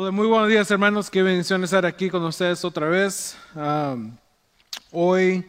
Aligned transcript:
Hola, 0.00 0.12
muy 0.12 0.28
buenos 0.28 0.48
días 0.48 0.70
hermanos, 0.70 1.10
qué 1.10 1.24
bendición 1.24 1.64
estar 1.64 1.84
aquí 1.84 2.08
con 2.08 2.22
ustedes 2.22 2.64
otra 2.64 2.86
vez. 2.86 3.36
Hoy 4.92 5.44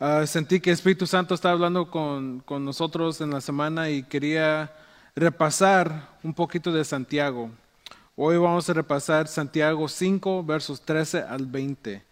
uh, 0.00 0.26
sentí 0.26 0.58
que 0.58 0.72
Espíritu 0.72 1.06
Santo 1.06 1.32
estaba 1.32 1.52
hablando 1.52 1.88
con, 1.88 2.40
con, 2.40 2.64
nosotros 2.64 3.20
en 3.20 3.30
la 3.30 3.40
semana 3.40 3.90
y 3.90 4.02
quería 4.02 4.72
repasar 5.14 6.08
un 6.24 6.34
poquito 6.34 6.72
de 6.72 6.84
Santiago. 6.84 7.52
Hoy 8.16 8.36
vamos 8.36 8.68
a 8.68 8.72
repasar 8.72 9.28
Santiago 9.28 9.86
5, 9.86 10.42
versos 10.42 10.80
13 10.80 11.22
al 11.22 11.46
20. 11.46 12.02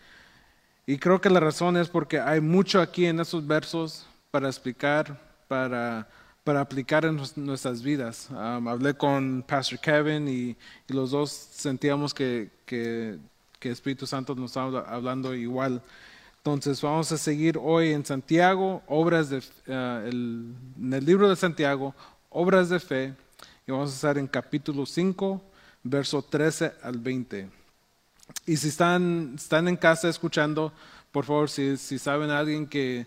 Y 0.86 0.98
creo 0.98 1.20
que 1.20 1.30
la 1.30 1.40
razón 1.40 1.76
es 1.76 1.88
porque 1.88 2.20
hay 2.20 2.40
mucho 2.40 2.80
aquí 2.80 3.06
en 3.06 3.18
esos 3.18 3.44
versos 3.44 4.06
para 4.30 4.46
explicar, 4.46 5.20
para 5.48 6.06
para 6.44 6.60
aplicar 6.60 7.04
en 7.04 7.20
nuestras 7.36 7.82
vidas. 7.82 8.28
Um, 8.30 8.66
hablé 8.68 8.94
con 8.94 9.44
Pastor 9.46 9.78
Kevin 9.78 10.28
y, 10.28 10.56
los 10.88 11.12
dos 11.12 11.30
sentíamos 11.30 12.12
que, 12.12 12.50
que, 12.66 13.18
que, 13.58 13.70
Espíritu 13.70 14.06
Santo 14.06 14.34
nos 14.34 14.50
estaba 14.50 14.80
hablando 14.80 15.34
igual. 15.34 15.82
Entonces 16.38 16.82
vamos 16.82 17.12
a 17.12 17.16
seguir 17.16 17.56
hoy 17.60 17.92
en 17.92 18.04
Santiago, 18.04 18.82
obras 18.88 19.30
de, 19.30 19.38
uh, 19.38 20.06
el, 20.06 20.52
en 20.80 20.92
el 20.92 21.04
libro 21.04 21.28
de 21.28 21.36
Santiago, 21.36 21.94
obras 22.30 22.68
de 22.68 22.80
fe, 22.80 23.14
y 23.66 23.70
vamos 23.70 23.90
a 23.92 23.94
estar 23.94 24.18
en 24.18 24.26
capítulo 24.26 24.84
5, 24.84 25.40
verso 25.84 26.22
13 26.22 26.72
al 26.82 26.98
20. 26.98 27.48
Y 28.46 28.56
si 28.56 28.68
están, 28.68 29.34
están 29.36 29.68
en 29.68 29.76
casa 29.76 30.08
escuchando, 30.08 30.72
por 31.12 31.24
favor, 31.24 31.48
si, 31.48 31.76
si 31.76 31.98
saben 31.98 32.30
a 32.30 32.38
alguien 32.38 32.66
que 32.66 33.06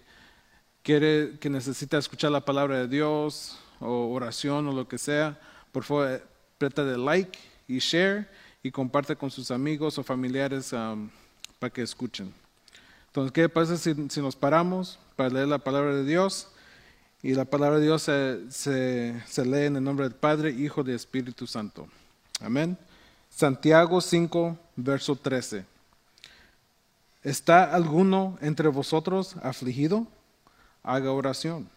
quiere, 0.86 1.40
que 1.40 1.50
necesita 1.50 1.98
escuchar 1.98 2.32
la 2.32 2.46
palabra 2.46 2.78
de 2.78 2.88
Dios 2.88 3.58
o 3.80 4.14
oración 4.14 4.68
o 4.68 4.72
lo 4.72 4.88
que 4.88 5.00
sea, 5.00 5.38
por 5.72 5.84
favor, 5.84 6.22
presta 6.60 6.84
de 6.84 6.96
like 6.96 7.40
y 7.68 7.80
share 7.80 8.30
y 8.62 8.70
comparte 8.70 9.16
con 9.16 9.32
sus 9.32 9.50
amigos 9.50 9.98
o 9.98 10.04
familiares 10.04 10.72
um, 10.74 11.10
para 11.58 11.74
que 11.74 11.82
escuchen. 11.82 12.32
Entonces, 13.08 13.32
¿qué 13.32 13.50
pasa 13.50 13.78
si, 13.78 13.96
si, 14.10 14.22
nos 14.22 14.36
paramos 14.36 15.00
para 15.16 15.30
leer 15.30 15.48
la 15.48 15.58
palabra 15.58 15.96
de 15.96 16.06
Dios? 16.06 16.50
Y 17.24 17.34
la 17.34 17.46
palabra 17.46 17.80
de 17.80 17.86
Dios 17.86 18.04
se, 18.04 18.52
se, 18.52 19.24
se 19.26 19.44
lee 19.44 19.66
en 19.66 19.78
el 19.78 19.84
nombre 19.84 20.08
del 20.08 20.16
Padre, 20.16 20.52
Hijo 20.52 20.84
y 20.86 20.92
Espíritu 20.92 21.48
Santo. 21.48 21.88
Amén. 22.40 22.78
Santiago 23.32 24.02
5, 24.02 24.56
verso 24.76 25.16
13. 25.16 25.66
¿Está 27.24 27.74
alguno 27.74 28.38
entre 28.40 28.68
vosotros 28.68 29.36
afligido? 29.42 30.06
Haga 30.86 31.12
oración. 31.12 31.68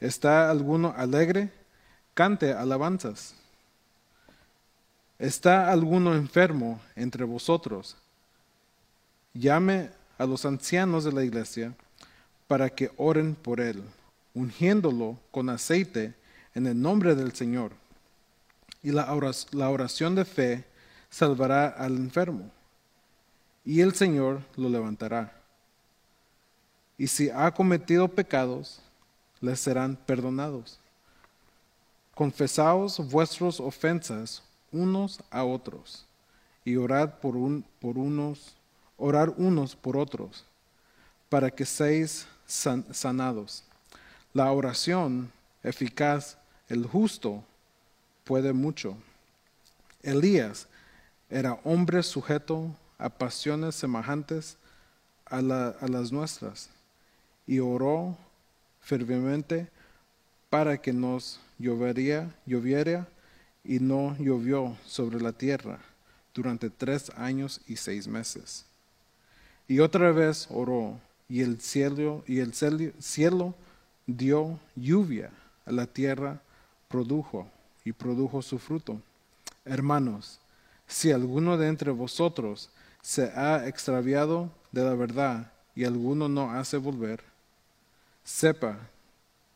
¿Está 0.00 0.50
alguno 0.50 0.94
alegre? 0.96 1.50
Cante 2.14 2.52
alabanzas. 2.52 3.34
¿Está 5.18 5.70
alguno 5.70 6.14
enfermo 6.14 6.80
entre 6.96 7.24
vosotros? 7.24 7.96
Llame 9.34 9.90
a 10.18 10.24
los 10.24 10.44
ancianos 10.44 11.04
de 11.04 11.12
la 11.12 11.22
iglesia 11.22 11.74
para 12.48 12.70
que 12.70 12.90
oren 12.96 13.34
por 13.34 13.60
él, 13.60 13.84
ungiéndolo 14.34 15.18
con 15.30 15.50
aceite 15.50 16.14
en 16.54 16.66
el 16.66 16.80
nombre 16.80 17.14
del 17.14 17.32
Señor. 17.32 17.72
Y 18.82 18.92
la 18.92 19.12
oración 19.68 20.14
de 20.14 20.24
fe 20.24 20.64
salvará 21.10 21.68
al 21.68 21.96
enfermo, 21.96 22.50
y 23.64 23.82
el 23.82 23.94
Señor 23.94 24.40
lo 24.56 24.70
levantará 24.70 25.39
y 27.00 27.06
si 27.06 27.30
ha 27.30 27.50
cometido 27.50 28.06
pecados, 28.08 28.78
les 29.40 29.58
serán 29.58 29.96
perdonados. 29.96 30.78
Confesaos 32.14 32.98
vuestras 33.10 33.58
ofensas 33.58 34.42
unos 34.70 35.18
a 35.30 35.42
otros 35.42 36.04
y 36.62 36.76
orad 36.76 37.14
por, 37.14 37.36
un, 37.36 37.64
por 37.80 37.96
unos, 37.96 38.54
orar 38.98 39.32
unos 39.38 39.74
por 39.74 39.96
otros, 39.96 40.44
para 41.30 41.50
que 41.50 41.64
seáis 41.64 42.26
sanados. 42.44 43.64
La 44.34 44.52
oración 44.52 45.32
eficaz, 45.62 46.36
el 46.68 46.84
justo, 46.84 47.42
puede 48.24 48.52
mucho. 48.52 48.94
Elías 50.02 50.66
era 51.30 51.58
hombre 51.64 52.02
sujeto 52.02 52.76
a 52.98 53.08
pasiones 53.08 53.74
semejantes 53.74 54.58
a, 55.24 55.38
a 55.38 55.88
las 55.88 56.12
nuestras 56.12 56.68
y 57.50 57.58
oró 57.58 58.16
fervientemente 58.80 59.66
para 60.50 60.80
que 60.80 60.92
nos 60.92 61.40
llovería, 61.58 62.32
lloviera 62.46 63.08
y 63.64 63.80
no 63.80 64.16
llovió 64.20 64.76
sobre 64.86 65.20
la 65.20 65.32
tierra 65.32 65.80
durante 66.32 66.70
tres 66.70 67.10
años 67.16 67.60
y 67.66 67.74
seis 67.74 68.06
meses. 68.06 68.66
Y 69.66 69.80
otra 69.80 70.12
vez 70.12 70.46
oró 70.48 71.00
y 71.28 71.40
el 71.40 71.60
cielo 71.60 72.22
y 72.28 72.38
el 72.38 72.54
cielo 72.54 73.54
dio 74.06 74.60
lluvia 74.76 75.30
a 75.66 75.72
la 75.72 75.88
tierra 75.88 76.40
produjo 76.86 77.48
y 77.84 77.90
produjo 77.90 78.42
su 78.42 78.60
fruto. 78.60 79.02
Hermanos, 79.64 80.38
si 80.86 81.10
alguno 81.10 81.58
de 81.58 81.66
entre 81.66 81.90
vosotros 81.90 82.70
se 83.02 83.24
ha 83.32 83.66
extraviado 83.66 84.52
de 84.70 84.84
la 84.84 84.94
verdad 84.94 85.50
y 85.74 85.82
alguno 85.82 86.28
no 86.28 86.52
hace 86.52 86.76
volver, 86.76 87.29
sepa 88.24 88.78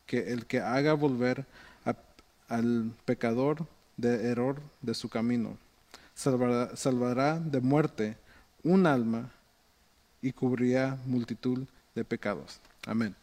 que 0.06 0.32
el 0.32 0.46
que 0.46 0.60
haga 0.60 0.92
volver 0.94 1.46
al 2.48 2.92
pecador 3.04 3.66
de 3.96 4.28
error 4.28 4.60
de 4.82 4.94
su 4.94 5.08
camino, 5.08 5.56
salvará, 6.14 6.76
salvará 6.76 7.40
de 7.40 7.60
muerte 7.60 8.16
un 8.62 8.86
alma 8.86 9.30
y 10.20 10.32
cubrirá 10.32 10.98
multitud 11.06 11.66
de 11.94 12.04
pecados. 12.04 12.60
Amén. 12.86 13.14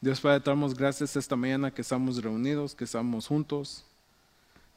Dios 0.00 0.20
Padre, 0.20 0.40
te 0.40 0.50
damos 0.50 0.74
gracias 0.74 1.14
esta 1.16 1.36
mañana 1.36 1.70
que 1.70 1.82
estamos 1.82 2.22
reunidos, 2.22 2.74
que 2.74 2.84
estamos 2.84 3.26
juntos. 3.26 3.84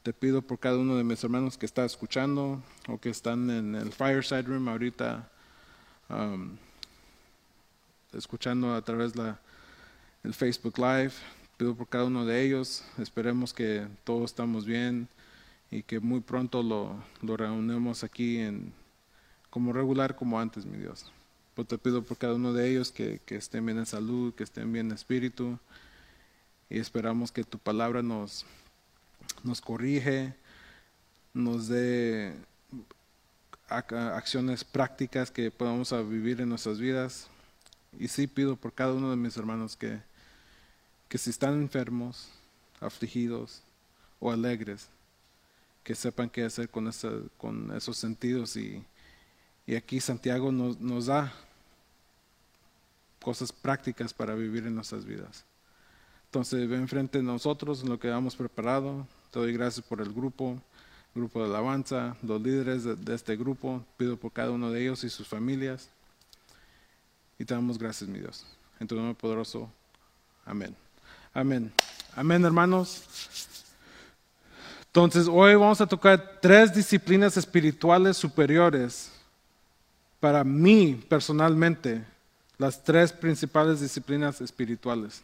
Te 0.02 0.12
pido 0.12 0.42
por 0.42 0.58
cada 0.58 0.76
uno 0.76 0.96
de 0.96 1.04
mis 1.04 1.24
hermanos 1.24 1.56
que 1.56 1.64
está 1.64 1.84
escuchando 1.84 2.62
o 2.88 2.98
que 2.98 3.08
están 3.08 3.48
en 3.48 3.74
el 3.74 3.90
fireside 3.90 4.42
room 4.42 4.68
ahorita, 4.68 5.28
um, 6.10 6.56
escuchando 8.12 8.74
a 8.74 8.82
través 8.82 9.14
de 9.14 9.22
la 9.22 9.40
el 10.24 10.34
Facebook 10.34 10.78
Live. 10.78 11.12
Pido 11.56 11.76
por 11.76 11.86
cada 11.86 12.04
uno 12.04 12.24
de 12.24 12.42
ellos. 12.42 12.84
Esperemos 12.98 13.52
que 13.52 13.86
todos 14.02 14.24
estamos 14.30 14.64
bien 14.64 15.06
y 15.70 15.82
que 15.82 16.00
muy 16.00 16.20
pronto 16.20 16.62
lo, 16.62 16.96
lo 17.22 17.36
reunamos 17.36 18.02
aquí 18.02 18.38
en, 18.38 18.72
como 19.50 19.72
regular 19.72 20.16
como 20.16 20.40
antes, 20.40 20.64
mi 20.64 20.78
Dios. 20.78 21.12
Pues 21.54 21.68
te 21.68 21.78
pido 21.78 22.02
por 22.02 22.16
cada 22.16 22.34
uno 22.34 22.52
de 22.52 22.68
ellos 22.68 22.90
que, 22.90 23.20
que 23.24 23.36
estén 23.36 23.64
bien 23.64 23.78
en 23.78 23.86
salud, 23.86 24.34
que 24.34 24.42
estén 24.42 24.72
bien 24.72 24.86
en 24.86 24.92
espíritu 24.92 25.58
y 26.68 26.78
esperamos 26.78 27.30
que 27.30 27.44
tu 27.44 27.58
palabra 27.58 28.02
nos, 28.02 28.44
nos 29.44 29.60
corrige, 29.60 30.34
nos 31.32 31.68
dé 31.68 32.34
acciones 33.68 34.64
prácticas 34.64 35.30
que 35.30 35.50
podamos 35.50 35.92
vivir 36.08 36.40
en 36.40 36.48
nuestras 36.48 36.80
vidas. 36.80 37.28
Y 37.98 38.08
sí 38.08 38.26
pido 38.26 38.56
por 38.56 38.72
cada 38.72 38.92
uno 38.94 39.10
de 39.10 39.16
mis 39.16 39.36
hermanos 39.36 39.76
que, 39.76 40.00
que 41.14 41.18
si 41.18 41.30
están 41.30 41.54
enfermos, 41.62 42.28
afligidos 42.80 43.62
o 44.18 44.32
alegres, 44.32 44.88
que 45.84 45.94
sepan 45.94 46.28
qué 46.28 46.42
hacer 46.42 46.68
con, 46.68 46.88
esos 46.88 47.96
sentidos. 47.96 48.56
Y, 48.56 48.84
aquí 49.76 50.00
Santiago 50.00 50.50
nos, 50.50 51.06
da 51.06 51.32
cosas 53.22 53.52
prácticas 53.52 54.12
para 54.12 54.34
vivir 54.34 54.66
en 54.66 54.74
nuestras 54.74 55.04
vidas. 55.04 55.44
Entonces, 56.24 56.68
ven 56.68 56.88
frente 56.88 57.20
a 57.20 57.22
nosotros 57.22 57.84
lo 57.84 57.96
que 57.96 58.08
hemos 58.08 58.34
preparado. 58.34 59.06
Te 59.30 59.38
doy 59.38 59.52
gracias 59.52 59.86
por 59.86 60.00
el 60.00 60.12
grupo, 60.12 60.60
grupo 61.14 61.38
de 61.38 61.46
alabanza, 61.46 62.16
los 62.22 62.42
líderes 62.42 62.82
de, 62.82 62.96
de 62.96 63.14
este 63.14 63.36
grupo. 63.36 63.86
Pido 63.96 64.16
por 64.16 64.32
cada 64.32 64.50
uno 64.50 64.68
de 64.72 64.82
ellos 64.82 65.04
y 65.04 65.10
sus 65.10 65.28
familias. 65.28 65.90
Y 67.38 67.44
te 67.44 67.54
damos 67.54 67.78
gracias, 67.78 68.10
mi 68.10 68.18
Dios. 68.18 68.44
En 68.80 68.88
tu 68.88 68.96
nombre 68.96 69.14
poderoso. 69.14 69.70
Amén. 70.44 70.83
Amén. 71.36 71.72
Amén, 72.14 72.44
hermanos. 72.44 73.02
Entonces, 74.86 75.26
hoy 75.26 75.56
vamos 75.56 75.80
a 75.80 75.86
tocar 75.86 76.38
tres 76.40 76.72
disciplinas 76.72 77.36
espirituales 77.36 78.16
superiores 78.16 79.10
para 80.20 80.44
mí 80.44 81.04
personalmente, 81.08 82.04
las 82.56 82.84
tres 82.84 83.12
principales 83.12 83.80
disciplinas 83.80 84.40
espirituales. 84.40 85.22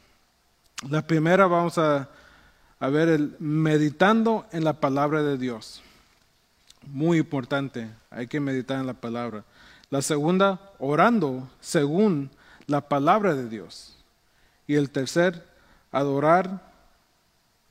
La 0.88 1.00
primera 1.06 1.46
vamos 1.46 1.78
a, 1.78 2.08
a 2.80 2.88
ver 2.88 3.08
el 3.08 3.36
meditando 3.38 4.46
en 4.50 4.64
la 4.64 4.72
palabra 4.72 5.22
de 5.22 5.38
Dios. 5.38 5.80
Muy 6.88 7.18
importante, 7.18 7.88
hay 8.10 8.26
que 8.26 8.40
meditar 8.40 8.80
en 8.80 8.88
la 8.88 8.94
palabra. 8.94 9.44
La 9.90 10.02
segunda, 10.02 10.72
orando 10.80 11.48
según 11.60 12.30
la 12.66 12.80
palabra 12.80 13.36
de 13.36 13.48
Dios. 13.48 13.94
Y 14.66 14.74
el 14.74 14.90
tercer, 14.90 15.49
adorar, 15.90 16.60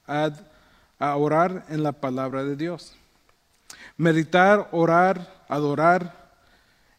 a 0.07 1.15
orar 1.15 1.65
en 1.69 1.83
la 1.83 1.91
palabra 1.91 2.43
de 2.43 2.55
Dios. 2.55 2.95
meditar, 3.95 4.67
orar, 4.71 5.43
adorar, 5.47 6.31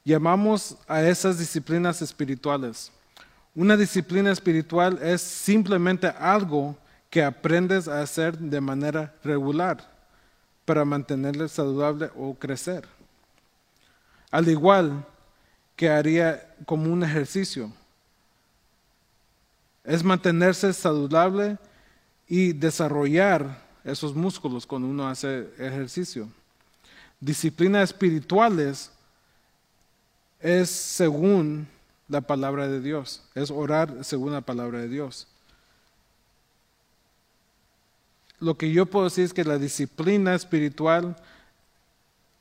llamamos 0.05 0.77
a 0.87 1.03
esas 1.03 1.39
disciplinas 1.39 2.03
espirituales. 2.03 2.93
Una 3.55 3.77
disciplina 3.77 4.31
espiritual 4.31 4.99
es 5.03 5.21
simplemente 5.21 6.07
algo 6.07 6.77
que 7.09 7.25
aprendes 7.25 7.89
a 7.89 8.01
hacer 8.01 8.39
de 8.39 8.61
manera 8.61 9.15
regular 9.25 9.79
para 10.65 10.85
mantenerle 10.85 11.49
saludable 11.49 12.11
o 12.17 12.35
crecer. 12.35 12.87
Al 14.31 14.49
igual 14.49 15.05
que 15.75 15.89
haría 15.89 16.55
como 16.67 16.93
un 16.93 17.03
ejercicio. 17.03 17.73
Es 19.85 20.05
mantenerse 20.05 20.73
saludable 20.73 21.59
y 22.29 22.53
desarrollar 22.53 23.65
esos 23.85 24.15
músculos 24.15 24.67
cuando 24.67 24.89
uno 24.89 25.09
hace 25.09 25.49
ejercicio. 25.59 26.29
Disciplinas 27.19 27.91
espirituales 27.91 28.91
es 30.41 30.71
según 30.71 31.69
la 32.09 32.21
palabra 32.21 32.67
de 32.67 32.81
Dios, 32.81 33.23
es 33.35 33.51
orar 33.51 34.05
según 34.05 34.33
la 34.33 34.41
palabra 34.41 34.79
de 34.79 34.89
Dios. 34.89 35.29
Lo 38.41 38.57
que 38.57 38.73
yo 38.73 38.87
puedo 38.87 39.05
decir 39.05 39.25
es 39.25 39.35
que 39.35 39.45
la 39.45 39.59
disciplina 39.59 40.35
espiritual, 40.35 41.15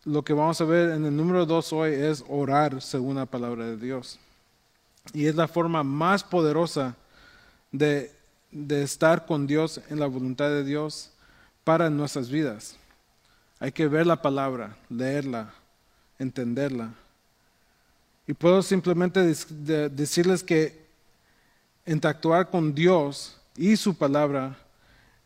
lo 0.05 0.23
que 0.23 0.33
vamos 0.33 0.59
a 0.61 0.65
ver 0.65 0.91
en 0.91 1.05
el 1.05 1.15
número 1.15 1.45
dos 1.45 1.73
hoy 1.73 1.91
es 1.91 2.23
orar 2.29 2.81
según 2.81 3.17
la 3.17 3.25
palabra 3.25 3.65
de 3.65 3.77
Dios. 3.77 4.17
Y 5.13 5.25
es 5.25 5.35
la 5.35 5.47
forma 5.47 5.83
más 5.83 6.23
poderosa 6.23 6.95
de, 7.71 8.11
de 8.51 8.83
estar 8.83 9.25
con 9.25 9.47
Dios 9.47 9.81
en 9.89 9.99
la 9.99 10.07
voluntad 10.07 10.49
de 10.49 10.63
Dios 10.63 11.11
para 11.63 11.89
nuestras 11.89 12.29
vidas. 12.29 12.77
Hay 13.59 13.71
que 13.71 13.87
ver 13.87 14.07
la 14.07 14.21
palabra, 14.21 14.77
leerla, 14.89 15.53
entenderla. 16.17 16.93
Y 18.25 18.33
puedo 18.33 18.61
simplemente 18.61 19.21
decirles 19.21 20.43
que 20.43 20.85
interactuar 21.85 22.49
con 22.49 22.73
Dios 22.75 23.39
y 23.57 23.75
su 23.75 23.97
palabra 23.97 24.57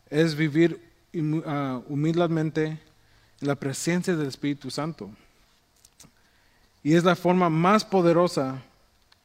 es 0.08 0.34
vivir 0.34 0.80
ah, 1.46 1.80
humildemente 1.88 2.80
en 3.40 3.48
la 3.48 3.54
presencia 3.54 4.16
del 4.16 4.28
Espíritu 4.28 4.70
Santo. 4.70 5.10
Y 6.82 6.94
es 6.94 7.04
la 7.04 7.16
forma 7.16 7.48
más 7.50 7.84
poderosa 7.84 8.62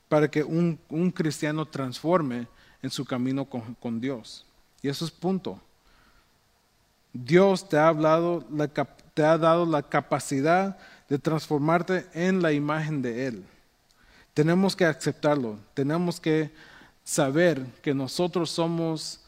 para 0.08 0.30
que 0.30 0.44
un, 0.44 0.78
cristiano 1.14 1.66
transforme 1.66 2.48
en 2.82 2.90
su 2.90 3.06
camino 3.06 3.46
con, 3.46 4.00
Dios. 4.00 4.46
Y 4.82 4.90
eso 4.90 5.06
es 5.06 5.12
punto. 5.12 5.60
Dios 7.12 7.68
te 7.68 7.78
ha, 7.78 7.88
hablado, 7.88 8.46
te 9.14 9.24
ha 9.24 9.38
dado 9.38 9.66
la 9.66 9.82
capacidad 9.82 10.78
de 11.10 11.18
transformarte 11.18 12.08
en 12.14 12.42
la 12.42 12.52
imagen 12.52 13.02
de 13.02 13.28
Él. 13.28 13.46
Tenemos 14.34 14.76
que 14.76 14.86
aceptarlo, 14.86 15.58
tenemos 15.74 16.20
que 16.20 16.52
saber 17.04 17.66
que 17.82 17.94
nosotros 17.94 18.52
somos 18.52 19.20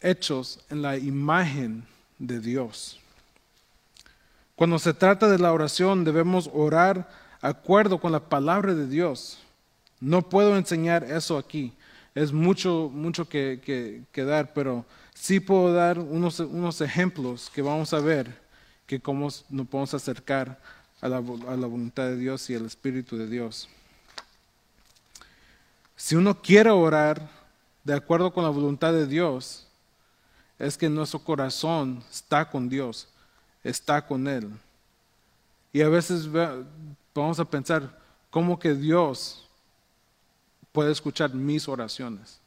hechos 0.00 0.60
en 0.68 0.82
la 0.82 0.98
imagen 0.98 1.86
de 2.18 2.40
Dios. 2.40 2.98
Cuando 4.56 4.78
se 4.78 4.94
trata 4.94 5.28
de 5.28 5.38
la 5.38 5.52
oración 5.52 6.04
debemos 6.04 6.50
orar 6.52 7.08
acuerdo 7.40 7.98
con 7.98 8.12
la 8.12 8.20
palabra 8.20 8.74
de 8.74 8.86
Dios. 8.86 9.38
No 10.00 10.28
puedo 10.28 10.56
enseñar 10.56 11.04
eso 11.04 11.38
aquí, 11.38 11.72
es 12.14 12.32
mucho, 12.32 12.90
mucho 12.92 13.28
que, 13.28 14.04
que 14.12 14.24
dar, 14.24 14.52
pero 14.54 14.84
sí 15.14 15.40
puedo 15.40 15.72
dar 15.72 15.98
unos, 15.98 16.40
unos 16.40 16.80
ejemplos 16.80 17.50
que 17.52 17.62
vamos 17.62 17.92
a 17.92 18.00
ver 18.00 18.44
que 18.86 19.00
cómo 19.00 19.28
nos 19.48 19.66
podemos 19.66 19.94
acercar 19.94 20.60
a 21.00 21.08
la, 21.08 21.16
a 21.16 21.56
la 21.56 21.66
voluntad 21.66 22.04
de 22.04 22.16
Dios 22.16 22.48
y 22.50 22.54
al 22.54 22.66
Espíritu 22.66 23.16
de 23.16 23.26
Dios. 23.26 23.68
Si 25.96 26.16
uno 26.16 26.40
quiere 26.40 26.70
orar 26.70 27.30
de 27.82 27.94
acuerdo 27.94 28.32
con 28.32 28.44
la 28.44 28.50
voluntad 28.50 28.92
de 28.92 29.06
Dios, 29.06 29.66
es 30.58 30.76
que 30.76 30.88
nuestro 30.88 31.20
corazón 31.20 32.02
está 32.10 32.50
con 32.50 32.68
Dios, 32.68 33.08
está 33.62 34.06
con 34.06 34.26
Él. 34.26 34.50
Y 35.72 35.82
a 35.82 35.88
veces 35.88 36.28
vamos 37.14 37.40
a 37.40 37.44
pensar, 37.44 37.98
¿cómo 38.30 38.58
que 38.58 38.74
Dios 38.74 39.43
puede 40.74 40.90
escuchar 40.92 41.32
mis 41.32 41.68
oraciones? 41.68 42.40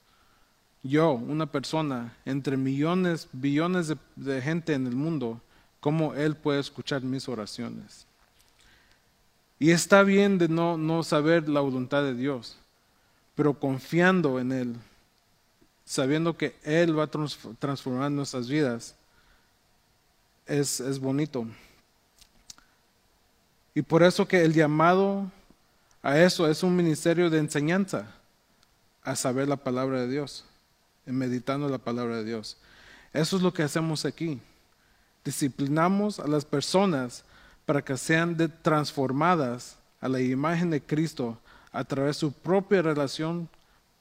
yo, 0.84 1.12
una 1.12 1.46
persona, 1.46 2.16
entre 2.26 2.58
millones, 2.58 3.28
billones 3.32 3.94
de, 4.16 4.42
gente 4.42 4.74
en 4.74 4.88
el 4.88 4.96
mundo, 4.96 5.42
cómo 5.80 6.14
Él 6.14 6.36
puede 6.36 6.60
escuchar 6.60 7.02
mis 7.02 7.28
oraciones. 7.28 8.06
Y 9.60 9.72
está 9.72 10.04
bien 10.04 10.38
de 10.38 10.48
no, 10.48 10.78
no 10.78 11.04
saber 11.04 11.50
la 11.50 11.62
voluntad 11.62 12.04
de 12.04 12.14
Dios, 12.14 12.58
pero 13.36 13.54
confiando 13.54 14.40
en 14.40 14.52
Él, 14.52 14.76
sabiendo 15.86 16.38
que 16.38 16.56
Él 16.64 16.98
va 16.98 17.04
a 17.04 17.56
transformar 17.60 18.12
nuestras 18.12 18.48
vidas, 18.48 18.96
es, 20.46 20.80
es 20.80 21.00
bonito. 21.00 21.48
Y 23.74 23.82
por 23.82 24.04
eso 24.04 24.28
que 24.28 24.42
el 24.44 24.54
llamado 24.54 25.30
a 26.02 26.20
eso 26.20 26.50
es 26.50 26.64
un 26.64 26.76
ministerio 26.76 27.30
de 27.30 27.40
enseñanza, 27.40 28.17
a 29.04 29.16
saber 29.16 29.48
la 29.48 29.58
palabra 29.58 30.02
de 30.02 30.08
Dios 30.08 30.46
meditando 31.12 31.70
la 31.70 31.78
palabra 31.78 32.18
de 32.18 32.26
Dios. 32.26 32.58
Eso 33.14 33.38
es 33.38 33.42
lo 33.42 33.54
que 33.54 33.64
hacemos 33.64 34.06
aquí. 34.06 34.40
Disciplinamos 35.24 36.20
a 36.20 36.28
las 36.28 36.46
personas 36.46 37.24
para 37.66 37.82
que 37.82 37.98
sean 37.98 38.38
transformadas 38.62 39.78
a 40.00 40.08
la 40.08 40.22
imagen 40.22 40.70
de 40.70 40.82
Cristo 40.82 41.38
a 41.72 41.84
través 41.84 42.16
de 42.16 42.20
su 42.22 42.32
propia 42.32 42.82
relación 42.82 43.50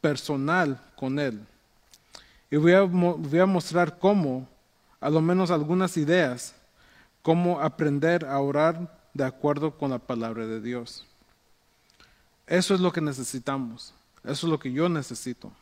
personal 0.00 0.80
con 0.96 1.18
Él. 1.18 1.40
Y 2.50 2.56
voy 2.56 2.72
a, 2.72 2.82
voy 2.82 3.38
a 3.38 3.46
mostrar 3.46 3.98
cómo, 3.98 4.48
a 5.00 5.10
lo 5.10 5.20
menos 5.20 5.50
algunas 5.50 5.96
ideas, 5.96 6.54
cómo 7.22 7.60
aprender 7.60 8.24
a 8.24 8.38
orar 8.38 8.96
de 9.14 9.24
acuerdo 9.24 9.76
con 9.76 9.90
la 9.90 9.98
palabra 9.98 10.46
de 10.46 10.60
Dios. 10.60 11.04
Eso 12.46 12.74
es 12.74 12.80
lo 12.80 12.92
que 12.92 13.00
necesitamos. 13.00 13.95
Eso 14.26 14.46
es 14.46 14.50
lo 14.50 14.58
que 14.58 14.72
yo 14.72 14.88
necesito. 14.88 15.52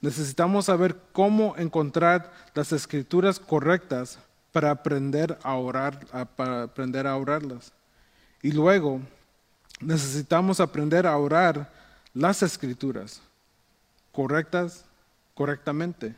Necesitamos 0.00 0.66
saber 0.66 0.96
cómo 1.12 1.56
encontrar 1.56 2.32
las 2.54 2.70
escrituras 2.72 3.40
correctas 3.40 4.18
para 4.52 4.70
aprender 4.70 5.38
a 5.42 5.54
orar, 5.54 6.06
para 6.36 6.64
aprender 6.64 7.06
a 7.06 7.16
orarlas. 7.16 7.72
Y 8.42 8.52
luego 8.52 9.00
necesitamos 9.80 10.60
aprender 10.60 11.06
a 11.06 11.16
orar 11.16 11.70
las 12.14 12.42
escrituras 12.42 13.20
correctas, 14.12 14.84
correctamente. 15.34 16.14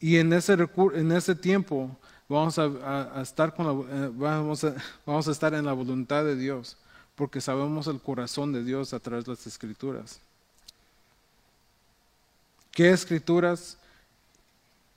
Y 0.00 0.16
en 0.16 0.32
ese, 0.32 0.56
en 0.94 1.12
ese 1.12 1.34
tiempo 1.34 1.96
vamos 2.28 2.58
a, 2.58 3.20
estar 3.22 3.54
con 3.54 3.86
eh, 3.88 4.10
vamos, 4.14 4.66
vamos 5.06 5.28
a 5.28 5.30
estar 5.30 5.54
en 5.54 5.64
la 5.64 5.72
voluntad 5.72 6.24
de 6.24 6.36
Dios, 6.36 6.76
porque 7.20 7.40
sabemos 7.40 7.86
el 7.86 8.00
corazón 8.00 8.52
de 8.52 8.64
Dios 8.64 8.94
a 8.94 8.98
través 8.98 9.26
de 9.26 9.32
las 9.32 9.46
escrituras 9.46 10.20
qué 12.72 12.90
escrituras 12.90 13.76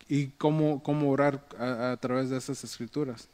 y 0.08 0.28
cómo, 0.28 0.82
cómo 0.84 1.10
orar 1.10 1.46
a, 1.60 1.98
través 2.00 2.30
de 2.30 2.38
esas 2.38 2.64
escrituras. 2.64 3.28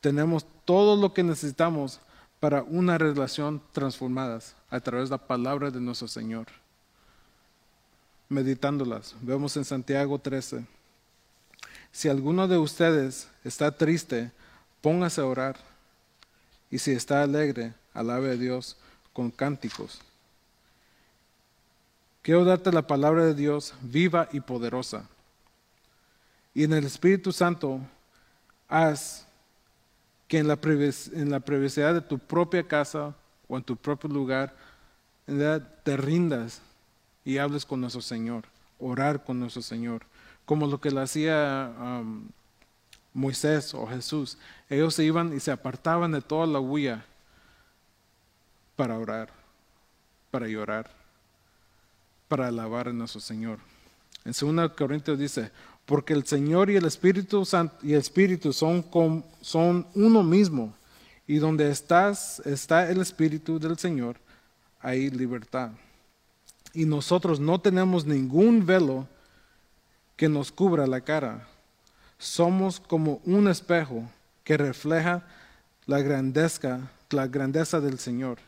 Tenemos 0.00 0.46
todo 0.64 1.00
lo 1.00 1.12
que 1.12 1.22
necesitamos 1.22 2.00
para 2.40 2.62
una 2.62 2.98
relación 2.98 3.62
transformada 3.72 4.40
a 4.70 4.80
través 4.80 5.08
de 5.08 5.14
la 5.14 5.26
palabra 5.26 5.70
de 5.70 5.80
nuestro 5.80 6.08
Señor. 6.08 6.46
Meditándolas, 8.28 9.14
vemos 9.20 9.56
en 9.56 9.64
Santiago 9.64 10.18
13. 10.18 10.64
Si 11.92 12.08
alguno 12.08 12.48
de 12.48 12.58
ustedes 12.58 13.28
está 13.44 13.70
triste, 13.70 14.32
póngase 14.80 15.20
a 15.20 15.26
orar. 15.26 15.75
Y 16.70 16.78
si 16.78 16.92
está 16.92 17.22
alegre, 17.22 17.74
alabe 17.94 18.30
a 18.30 18.36
Dios 18.36 18.76
con 19.12 19.30
cánticos. 19.30 20.00
Quiero 22.22 22.44
darte 22.44 22.72
la 22.72 22.86
palabra 22.86 23.24
de 23.24 23.34
Dios 23.34 23.74
viva 23.82 24.28
y 24.32 24.40
poderosa. 24.40 25.08
Y 26.52 26.64
en 26.64 26.72
el 26.72 26.84
Espíritu 26.84 27.32
Santo, 27.32 27.80
haz 28.68 29.26
que 30.26 30.38
en 30.38 30.48
la, 30.48 30.56
privacidad 30.56 31.94
de 31.94 32.00
tu 32.00 32.18
propia 32.18 32.66
casa 32.66 33.14
o 33.46 33.56
en 33.56 33.62
tu 33.62 33.76
propio 33.76 34.10
lugar, 34.10 34.56
te 35.26 35.96
rindas 35.96 36.60
y 37.24 37.38
hables 37.38 37.64
con 37.64 37.80
nuestro 37.80 38.02
Señor, 38.02 38.44
orar 38.78 39.22
con 39.22 39.38
nuestro 39.38 39.62
Señor, 39.62 40.02
como 40.44 40.66
lo 40.66 40.80
que 40.80 40.90
le 40.90 41.00
hacía 41.00 42.02
Moisés 43.16 43.74
o 43.74 43.86
Jesús. 43.86 44.38
Ellos 44.68 44.94
se 44.94 45.04
iban 45.04 45.34
y 45.34 45.40
se 45.40 45.50
apartaban 45.50 46.12
de 46.12 46.22
toda 46.22 46.46
la 46.46 46.60
huella 46.60 47.04
para 48.76 48.98
orar, 48.98 49.30
para 50.30 50.46
llorar 50.46 50.96
para 52.28 52.48
alabar 52.48 52.88
a 52.88 52.92
nuestro 52.92 53.20
Señor. 53.20 53.58
En 54.24 54.32
2 54.32 54.72
Corintios 54.72 55.18
dice, 55.18 55.50
porque 55.84 56.12
el 56.12 56.26
Señor 56.26 56.70
y 56.70 56.76
el 56.76 56.84
Espíritu 56.84 57.44
Santo 57.44 57.76
y 57.82 57.92
el 57.92 58.00
Espíritu 58.00 58.52
son, 58.52 58.84
son 59.40 59.86
uno 59.94 60.22
mismo. 60.22 60.74
Y 61.28 61.36
donde 61.38 61.70
estás, 61.70 62.40
está 62.44 62.88
el 62.90 63.00
Espíritu 63.00 63.58
del 63.58 63.78
Señor, 63.78 64.16
hay 64.80 65.10
libertad. 65.10 65.70
Y 66.72 66.84
nosotros 66.84 67.40
no 67.40 67.60
tenemos 67.60 68.04
ningún 68.04 68.64
velo 68.64 69.08
que 70.16 70.28
nos 70.28 70.52
cubra 70.52 70.86
la 70.86 71.00
cara. 71.00 71.48
Somos 72.18 72.80
como 72.80 73.20
un 73.24 73.48
espejo 73.48 74.08
que 74.44 74.56
refleja 74.56 75.24
la 75.86 76.00
grandeza, 76.00 76.90
la 77.10 77.26
grandeza 77.26 77.80
del 77.80 77.98
Señor, 77.98 78.38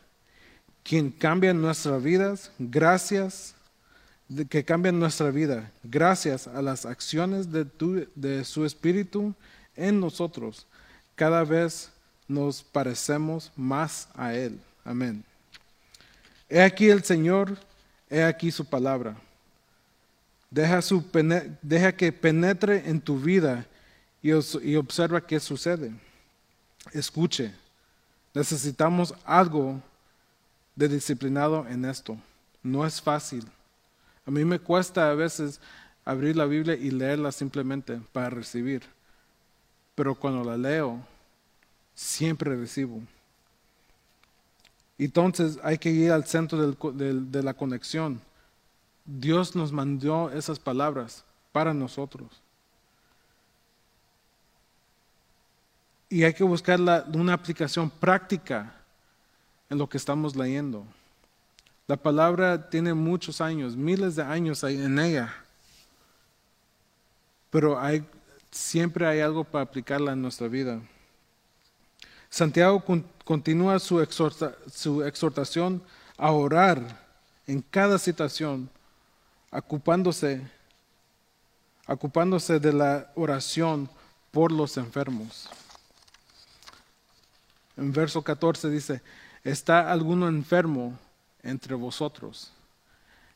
quien 0.83 1.11
cambia 1.11 1.53
nuestras 1.53 2.01
vidas 2.03 2.51
gracias 2.57 3.55
que 4.49 4.63
cambian 4.63 4.99
nuestra 4.99 5.31
vida 5.31 5.71
gracias 5.83 6.47
a 6.47 6.61
las 6.61 6.85
acciones 6.85 7.51
de, 7.51 7.65
de 8.15 8.43
su 8.43 8.63
Espíritu 8.65 9.33
en 9.75 9.99
nosotros. 9.99 10.67
Cada 11.15 11.43
vez 11.43 11.89
nos 12.27 12.61
parecemos 12.61 13.51
más 13.55 14.07
a 14.13 14.33
Él. 14.35 14.59
Amén. 14.85 15.23
He 16.47 16.61
aquí 16.61 16.89
el 16.89 17.03
Señor, 17.03 17.57
he 18.09 18.23
aquí 18.23 18.51
su 18.51 18.65
palabra. 18.65 19.15
Deja, 20.51 20.81
su, 20.81 21.05
deja 21.61 21.91
que 21.91 22.11
penetre 22.11 22.89
en 22.89 22.99
tu 22.99 23.19
vida 23.19 23.67
y, 24.21 24.31
observa 24.75 25.25
qué 25.25 25.39
sucede. 25.39 25.91
Escuche, 26.91 27.53
necesitamos 28.33 29.13
algo 29.23 29.81
de 30.75 30.87
disciplinado 30.87 31.67
en 31.67 31.85
esto. 31.85 32.17
No 32.63 32.85
es 32.85 33.01
fácil. 33.01 33.45
A 34.25 34.31
mí 34.31 34.43
me 34.43 34.59
cuesta 34.59 35.09
a 35.09 35.15
veces 35.15 35.59
abrir 36.03 36.35
la 36.35 36.45
Biblia 36.45 36.75
y 36.75 36.89
leerla 36.89 37.31
simplemente 37.31 38.01
para 38.11 38.29
recibir. 38.29 38.83
Pero 39.93 40.15
cuando 40.15 40.43
la 40.43 40.57
leo, 40.57 40.99
siempre 41.93 42.55
recibo. 42.55 43.01
Entonces 44.97 45.59
hay 45.63 45.77
que 45.77 45.91
ir 45.91 46.11
al 46.11 46.25
centro 46.25 46.71
de 46.71 47.43
la 47.43 47.53
conexión. 47.53 48.19
Dios 49.11 49.55
nos 49.55 49.71
mandó 49.71 50.29
esas 50.29 50.59
palabras 50.59 51.25
para 51.51 51.73
nosotros. 51.73 52.29
Y 56.09 56.23
hay 56.23 56.33
que 56.33 56.43
buscar 56.43 56.79
una 57.13 57.33
aplicación 57.33 57.89
práctica 57.89 58.75
en 59.67 59.79
lo 59.79 59.89
que 59.89 59.97
estamos 59.97 60.35
leyendo. 60.35 60.85
La 61.87 61.97
palabra 61.97 62.69
tiene 62.69 62.93
muchos 62.93 63.41
años, 63.41 63.75
miles 63.75 64.15
de 64.15 64.21
años 64.21 64.63
en 64.63 64.99
ella, 64.99 65.33
pero 67.49 67.79
siempre 68.51 69.07
hay 69.07 69.21
algo 69.21 69.43
para 69.43 69.63
aplicarla 69.63 70.11
en 70.11 70.21
nuestra 70.21 70.47
vida. 70.47 70.79
Santiago 72.29 72.83
continúa 73.25 73.79
su 73.79 74.01
exhortación 74.01 75.81
a 76.15 76.31
orar 76.31 77.07
en 77.47 77.61
cada 77.63 77.97
situación, 77.97 78.69
ocupándose, 79.51 80.41
ocupándose 81.87 82.59
de 82.59 82.73
la 82.73 83.11
oración 83.15 83.89
por 84.31 84.51
los 84.51 84.77
enfermos. 84.77 85.49
En 87.77 87.91
verso 87.91 88.21
14 88.21 88.69
dice, 88.69 89.01
¿está 89.43 89.91
alguno 89.91 90.27
enfermo? 90.27 90.97
entre 91.43 91.75
vosotros. 91.75 92.51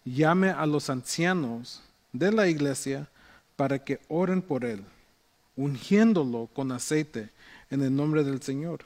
Llame 0.06 0.50
a 0.50 0.66
los 0.66 0.90
ancianos 0.90 1.82
de 2.12 2.32
la 2.32 2.48
iglesia 2.48 3.08
para 3.56 3.80
que 3.80 4.00
oren 4.08 4.42
por 4.42 4.66
él, 4.66 4.84
ungiéndolo 5.56 6.50
con 6.54 6.72
aceite 6.72 7.30
en 7.70 7.82
el 7.82 7.96
nombre 7.96 8.24
del 8.24 8.42
Señor. 8.42 8.82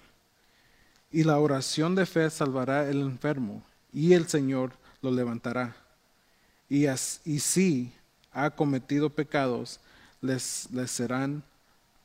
Y 1.12 1.24
la 1.24 1.40
oración 1.40 1.96
de 1.96 2.06
fe 2.06 2.30
salvará 2.30 2.88
el 2.88 3.02
enfermo, 3.02 3.64
y 3.94 4.14
el 4.14 4.28
Señor 4.28 4.74
lo 5.02 5.12
levantará. 5.12 5.76
Y, 6.70 6.88
si 7.40 7.94
ha 8.32 8.50
cometido 8.50 9.10
pecados, 9.10 9.80
les, 10.22 10.68
les 10.72 10.92
serán 10.92 11.44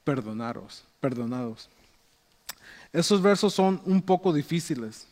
perdonados, 0.04 0.84
perdonados. 1.00 1.68
Esos 2.92 3.22
versos 3.22 3.54
son 3.54 3.80
un 3.84 4.02
poco 4.02 4.32
difíciles 4.32 5.08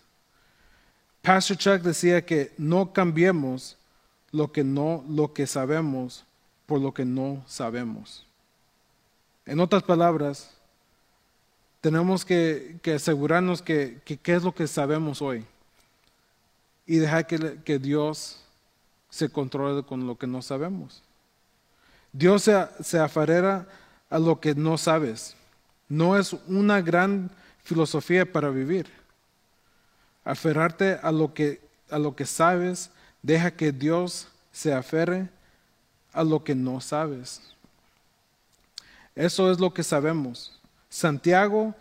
Pastor 1.23 1.57
Chuck 1.57 1.83
decía 1.83 2.25
que 2.25 2.53
no 2.57 2.93
cambiemos 2.93 3.77
lo 4.33 4.53
que 4.53 4.65
no 4.65 5.05
lo 5.09 5.33
que 5.33 5.47
sabemos 5.47 6.25
por 6.67 6.81
lo 6.81 6.95
que 6.95 7.05
no 7.05 7.45
sabemos. 7.47 8.27
En 9.45 9.61
otras 9.61 9.83
palabras, 9.83 10.51
tenemos 11.81 12.25
que, 12.25 12.79
asegurarnos 12.95 13.61
que 13.61 14.01
qué 14.05 14.35
es 14.35 14.43
lo 14.43 14.55
que 14.55 14.67
sabemos 14.67 15.21
hoy 15.21 15.45
y 16.87 16.97
dejar 16.97 17.27
que, 17.27 17.59
que, 17.65 17.79
Dios 17.79 18.41
se 19.11 19.29
controle 19.29 19.83
con 19.83 20.07
lo 20.07 20.17
que 20.17 20.27
no 20.27 20.41
sabemos. 20.41 21.03
Dios 22.13 22.43
se, 22.45 22.67
se 22.83 22.99
a 22.99 24.19
lo 24.19 24.41
que 24.41 24.55
no 24.55 24.79
sabes. 24.79 25.37
No 25.89 26.17
es 26.17 26.33
una 26.47 26.81
gran 26.81 27.31
filosofía 27.63 28.31
para 28.31 28.49
vivir 28.49 29.01
aferrarte 30.25 30.99
a 31.03 31.11
lo 31.13 31.35
que, 31.35 31.61
a 31.91 31.99
lo 31.99 32.15
que 32.15 32.27
sabes, 32.27 32.91
deja 33.23 33.51
que 33.51 33.73
Dios 33.73 34.29
se 34.53 34.73
aferre 34.73 35.29
a 36.13 36.25
lo 36.25 36.43
que 36.45 36.55
no 36.55 36.81
sabes. 36.81 37.41
Eso 39.15 39.51
es 39.51 39.59
lo 39.59 39.73
que 39.73 39.83
sabemos. 39.83 40.61
Santiago 40.89 41.75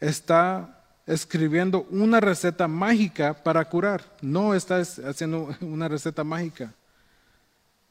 está 0.00 0.81
escribiendo 1.06 1.86
una 1.90 2.20
receta 2.20 2.68
mágica 2.68 3.34
para 3.34 3.64
curar. 3.64 4.04
No 4.20 4.54
está 4.54 4.76
haciendo 4.78 5.54
una 5.60 5.88
receta 5.88 6.24
mágica. 6.24 6.72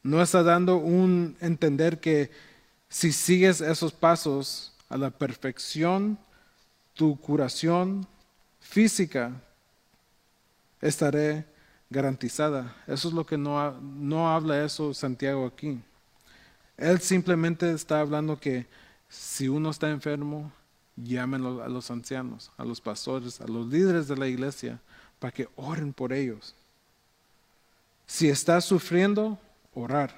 No 0.03 0.21
está 0.21 0.43
dando 0.43 0.77
un 0.77 1.35
entender 1.41 1.99
que 1.99 2.31
si 2.89 3.11
sigues 3.11 3.61
esos 3.61 3.93
pasos 3.93 4.73
a 4.89 4.97
la 4.97 5.09
perfección, 5.11 6.17
tu 6.93 7.19
curación 7.19 8.07
física 8.59 9.31
estaré 10.81 11.45
garantizada. 11.89 12.75
Eso 12.87 13.09
es 13.09 13.13
lo 13.13 13.25
que 13.25 13.37
no, 13.37 13.71
no 13.79 14.33
habla 14.33 14.63
eso 14.63 14.93
Santiago 14.93 15.45
aquí. 15.45 15.79
Él 16.77 16.99
simplemente 16.99 17.71
está 17.71 17.99
hablando 17.99 18.39
que 18.39 18.65
si 19.07 19.47
uno 19.47 19.69
está 19.69 19.89
enfermo, 19.89 20.51
llámenlo 20.95 21.63
a 21.63 21.69
los 21.69 21.89
ancianos, 21.91 22.51
a 22.57 22.65
los 22.65 22.81
pastores, 22.81 23.41
a 23.41 23.47
los 23.47 23.67
líderes 23.67 24.07
de 24.07 24.17
la 24.17 24.27
iglesia, 24.27 24.79
para 25.19 25.31
que 25.31 25.47
oren 25.55 25.93
por 25.93 26.13
ellos. 26.13 26.55
Si 28.05 28.27
estás 28.27 28.65
sufriendo, 28.65 29.37
orar. 29.73 30.13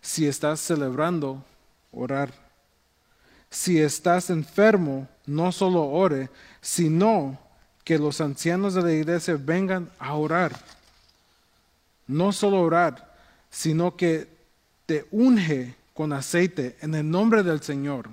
Si 0.00 0.26
estás 0.26 0.60
celebrando, 0.60 1.44
orar. 1.92 2.32
Si 3.50 3.80
estás 3.80 4.30
enfermo, 4.30 5.08
no 5.26 5.50
solo 5.50 5.84
ore, 5.84 6.30
sino 6.60 7.38
que 7.84 7.98
los 7.98 8.20
ancianos 8.20 8.74
de 8.74 8.82
la 8.82 8.92
iglesia 8.92 9.38
vengan 9.40 9.90
a 9.98 10.14
orar. 10.14 10.52
No 12.06 12.32
solo 12.32 12.60
orar, 12.60 13.14
sino 13.50 13.96
que 13.96 14.28
te 14.86 15.06
unge 15.10 15.74
con 15.94 16.12
aceite 16.12 16.76
en 16.80 16.94
el 16.94 17.10
nombre 17.10 17.42
del 17.42 17.62
Señor. 17.62 18.08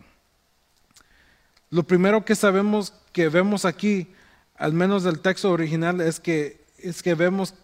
Lo 1.73 1.83
primero 1.83 2.23
que 2.23 2.35
sabemos 2.35 2.93
que 3.11 3.29
vemos 3.29 3.65
aquí, 3.65 4.07
al 4.55 4.73
menos 4.73 5.03
del 5.03 5.19
texto 5.19 5.51
original, 5.51 6.01
es 6.01 6.19
que, 6.19 6.63
es 6.77 7.01
que 7.01 7.15
vemos 7.15 7.55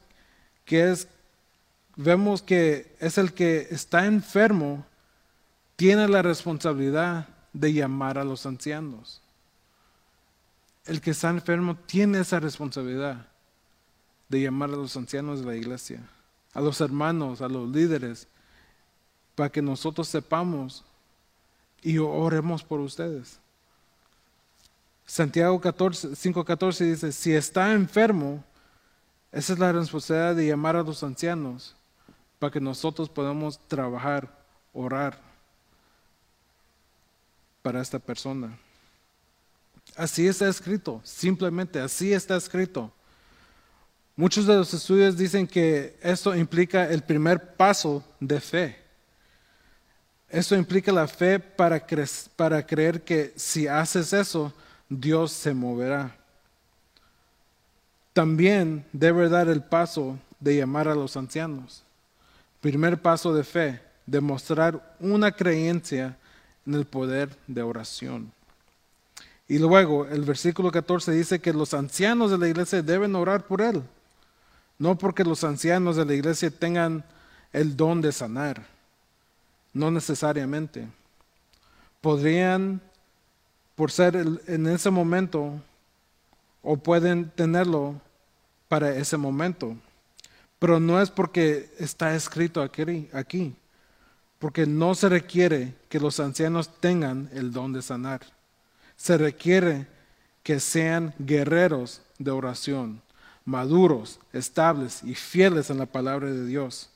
que 0.66 0.92
es 0.92 1.08
vemos 1.96 2.42
que 2.42 2.96
es 3.00 3.18
el 3.18 3.34
que 3.34 3.68
está 3.72 4.06
enfermo, 4.06 4.86
tiene 5.76 6.08
la 6.08 6.22
responsabilidad 6.22 7.28
de 7.52 7.74
llamar 7.74 8.18
a 8.18 8.24
los 8.24 8.46
ancianos 8.46 9.22
el 10.90 11.02
que 11.02 11.12
está 11.12 11.30
enfermo 11.30 11.78
tiene 11.86 12.20
esa 12.20 12.40
responsabilidad 12.40 13.28
de 14.28 14.42
llamar 14.42 14.70
a 14.70 14.76
los 14.76 14.98
ancianos 14.98 15.40
de 15.40 15.46
la 15.46 15.56
iglesia, 15.56 16.02
a 16.54 16.62
los 16.62 16.82
hermanos, 16.82 17.42
a 17.42 17.48
los 17.48 17.70
líderes, 17.70 18.28
para 19.36 19.52
que 19.52 19.62
nosotros 19.62 20.08
sepamos 20.08 20.84
y 21.84 22.00
oremos 22.00 22.64
por 22.64 22.80
ustedes. 22.80 23.40
Santiago 25.10 25.60
5.14 25.60 26.86
dice, 26.86 27.12
si 27.12 27.34
está 27.34 27.74
enfermo, 27.74 28.44
esa 29.32 29.54
es 29.54 29.60
la 29.60 29.72
responsabilidad 29.72 30.36
de 30.36 30.46
llamar 30.46 30.76
a 30.76 30.84
los 30.84 31.02
ancianos 31.02 31.76
para 32.38 32.52
que 32.52 32.62
nosotros 32.62 33.10
podamos 33.10 33.60
trabajar, 33.68 34.32
orar 34.72 35.20
para 37.64 37.82
esta 37.82 37.98
persona. 37.98 38.56
Así 39.96 40.28
está 40.28 40.48
escrito, 40.48 41.02
simplemente 41.04 41.80
así 41.80 42.14
está 42.14 42.36
escrito. 42.36 42.94
Muchos 44.16 44.46
de 44.46 44.58
los 44.58 44.72
estudios 44.76 45.18
dicen 45.18 45.48
que 45.48 45.98
esto 46.04 46.36
implica 46.36 46.88
el 46.88 47.02
primer 47.02 47.56
paso 47.56 48.04
de 48.20 48.40
fe. 48.40 48.80
Eso 50.30 50.56
implica 50.56 50.92
la 50.92 51.08
fe 51.08 51.40
para, 51.40 51.84
para 52.36 52.64
creer 52.64 53.04
que 53.04 53.34
si 53.36 53.68
haces 53.68 54.14
eso, 54.14 54.54
Dios 54.90 55.32
se 55.32 55.54
moverá. 55.54 56.16
También 58.14 58.86
debe 58.92 59.30
dar 59.30 59.48
el 59.48 59.64
paso 59.64 60.20
de 60.40 60.58
llamar 60.58 60.88
a 60.88 60.96
los 60.96 61.16
ancianos. 61.16 61.84
Primer 62.60 63.02
paso 63.02 63.34
de 63.34 63.44
fe, 63.44 63.82
demostrar 64.06 64.96
una 65.00 65.32
creencia 65.32 66.18
en 66.66 66.74
el 66.74 66.86
poder 66.86 67.30
de 67.48 67.62
oración. 67.62 68.32
Y 69.48 69.58
luego 69.58 70.06
el 70.06 70.24
versículo 70.24 70.72
14 70.72 71.12
dice 71.12 71.40
que 71.40 71.54
los 71.54 71.74
ancianos 71.74 72.30
de 72.30 72.38
la 72.38 72.48
iglesia 72.48 72.82
deben 72.82 73.16
orar 73.16 73.46
por 73.46 73.62
él. 73.62 73.82
No 74.78 74.98
porque 74.98 75.24
los 75.24 75.44
ancianos 75.44 75.96
de 75.96 76.06
la 76.06 76.14
iglesia 76.14 76.52
tengan 76.52 77.04
el 77.52 77.76
don 77.76 78.02
de 78.02 78.12
sanar, 78.12 78.66
no 79.74 79.92
necesariamente. 79.92 80.88
Podrían, 82.00 82.80
por 83.80 83.94
ser 83.94 84.18
en 84.18 84.68
ese 84.68 84.90
momento, 84.90 85.54
o 86.62 86.76
pueden 86.76 87.30
tenerlo 87.30 88.02
para 88.68 88.94
ese 88.94 89.16
momento. 89.16 89.74
Pero 90.60 90.82
no 90.82 91.02
es 91.02 91.10
porque 91.10 91.72
está 91.80 92.14
escrito 92.14 92.62
aquí, 92.62 93.56
porque 94.38 94.66
no 94.66 94.96
se 94.96 95.08
requiere 95.08 95.76
que 95.88 96.02
los 96.02 96.20
ancianos 96.20 96.82
tengan 96.82 97.30
el 97.32 97.54
don 97.54 97.72
de 97.72 97.82
sanar. 97.82 98.20
Se 98.98 99.18
requiere 99.18 99.88
que 100.44 100.60
sean 100.60 101.14
guerreros 101.18 102.02
de 102.18 102.32
oración, 102.32 103.02
maduros, 103.46 104.20
estables 104.34 105.02
y 105.06 105.16
fieles 105.16 105.70
en 105.70 105.78
la 105.78 105.86
palabra 105.86 106.30
de 106.30 106.46
Dios. 106.46 106.90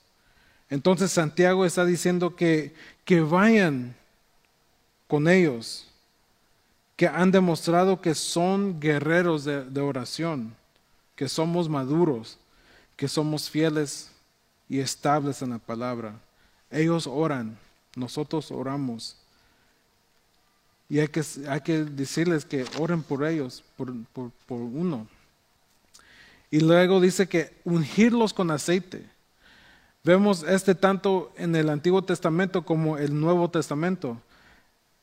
Entonces 0.69 1.13
Santiago 1.13 1.65
está 1.65 1.85
diciendo 1.85 2.35
que, 2.35 2.75
que 3.05 3.21
vayan 3.21 3.95
con 5.07 5.29
ellos, 5.29 5.87
que 6.95 7.07
han 7.07 7.31
demostrado 7.31 8.01
que 8.01 8.15
son 8.15 8.79
guerreros 8.79 9.45
de 9.45 9.81
oración, 9.81 10.55
que 11.15 11.27
somos 11.27 11.67
maduros, 11.69 12.37
que 12.95 13.07
somos 13.07 13.49
fieles 13.49 14.11
y 14.69 14.79
estables 14.79 15.41
en 15.41 15.51
la 15.51 15.59
palabra. 15.59 16.13
Ellos 16.69 17.07
oran, 17.07 17.57
nosotros 17.95 18.51
oramos. 18.51 19.15
Y 20.89 20.99
hay 20.99 21.07
que, 21.07 21.23
que 21.63 21.85
decirles 21.85 22.45
que 22.45 22.65
oren 22.79 23.01
por 23.01 23.25
ellos, 23.25 23.63
por, 23.77 23.93
por 24.45 24.61
uno. 24.61 25.07
Y 26.51 26.59
luego 26.59 27.01
dice 27.01 27.27
que 27.27 27.51
ungirlos 27.63 28.33
con 28.33 28.51
aceite. 28.51 29.03
Vemos 30.03 30.43
este 30.43 30.75
tanto 30.75 31.31
en 31.37 31.55
el 31.55 31.69
Antiguo 31.69 32.03
Testamento 32.03 32.63
como 32.63 32.97
el 32.97 33.19
Nuevo 33.19 33.49
Testamento. 33.49 34.21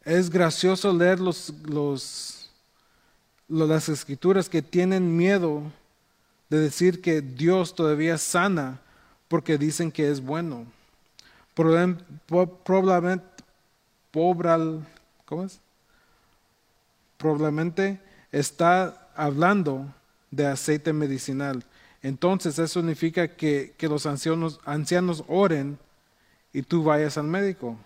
Es 0.04 0.30
gracioso 0.30 0.92
leer 0.92 1.20
los, 1.20 1.52
los, 1.64 2.50
las 3.48 3.88
escrituras 3.88 4.48
que 4.48 4.62
tienen 4.62 5.16
miedo 5.16 5.62
de 6.48 6.58
decir 6.58 7.02
que 7.02 7.20
Dios 7.20 7.74
todavía 7.74 8.16
sana 8.18 8.80
porque 9.28 9.58
dicen 9.58 9.92
que 9.92 10.10
es 10.10 10.20
bueno. 10.20 10.66
Probablemente, 11.54 13.24
¿cómo 14.12 15.44
es? 15.44 15.60
Probablemente 17.18 18.00
está 18.32 19.08
hablando 19.14 19.86
de 20.30 20.46
aceite 20.46 20.92
medicinal. 20.92 21.62
Entonces 22.02 22.58
eso 22.58 22.80
significa 22.80 23.28
que, 23.28 23.74
que 23.76 23.88
los 23.88 24.06
ancianos, 24.06 24.60
ancianos 24.64 25.22
oren 25.28 25.78
y 26.52 26.62
tú 26.62 26.82
vayas 26.82 27.18
al 27.18 27.24
médico. 27.24 27.76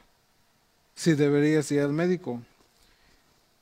Si 0.94 1.14
deberías 1.14 1.70
ir 1.72 1.80
al 1.80 1.92
médico. 1.92 2.40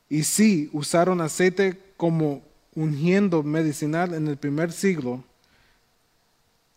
Y 0.08 0.24
sí, 0.24 0.68
usaron 0.72 1.20
aceite 1.20 1.80
como 1.96 2.42
ungiendo 2.74 3.42
medicinal 3.42 4.14
en 4.14 4.28
el 4.28 4.36
primer 4.36 4.72
siglo, 4.72 5.24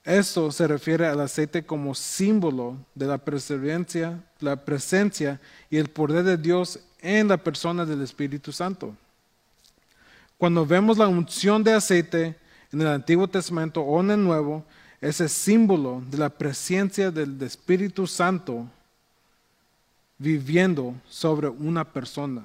eso 0.05 0.51
se 0.51 0.67
refiere 0.67 1.07
al 1.07 1.19
aceite 1.19 1.65
como 1.65 1.95
símbolo 1.95 2.77
de 2.93 3.07
la 3.07 3.17
presencia, 3.17 4.23
la 4.39 4.55
presencia 4.55 5.41
y 5.71 5.77
el 5.77 5.89
poder 5.89 6.23
de 6.23 6.37
Dios 6.37 6.79
en 7.01 7.27
la 7.27 7.37
persona 7.37 7.85
del 7.85 8.03
Espíritu 8.03 8.51
Santo. 8.51 8.95
Cuando 10.37 10.63
vemos 10.63 10.99
la 10.99 11.07
unción 11.07 11.63
de 11.63 11.73
aceite 11.73 12.35
en 12.71 12.81
el 12.81 12.87
Antiguo 12.87 13.27
Testamento 13.27 13.81
o 13.81 13.99
en 14.01 14.11
el 14.11 14.23
Nuevo, 14.23 14.63
ese 15.01 15.27
símbolo 15.27 16.03
de 16.07 16.19
la 16.19 16.29
presencia 16.29 17.09
del 17.09 17.41
Espíritu 17.41 18.05
Santo 18.05 18.67
viviendo 20.17 20.95
sobre 21.07 21.47
una 21.47 21.83
persona. 21.83 22.43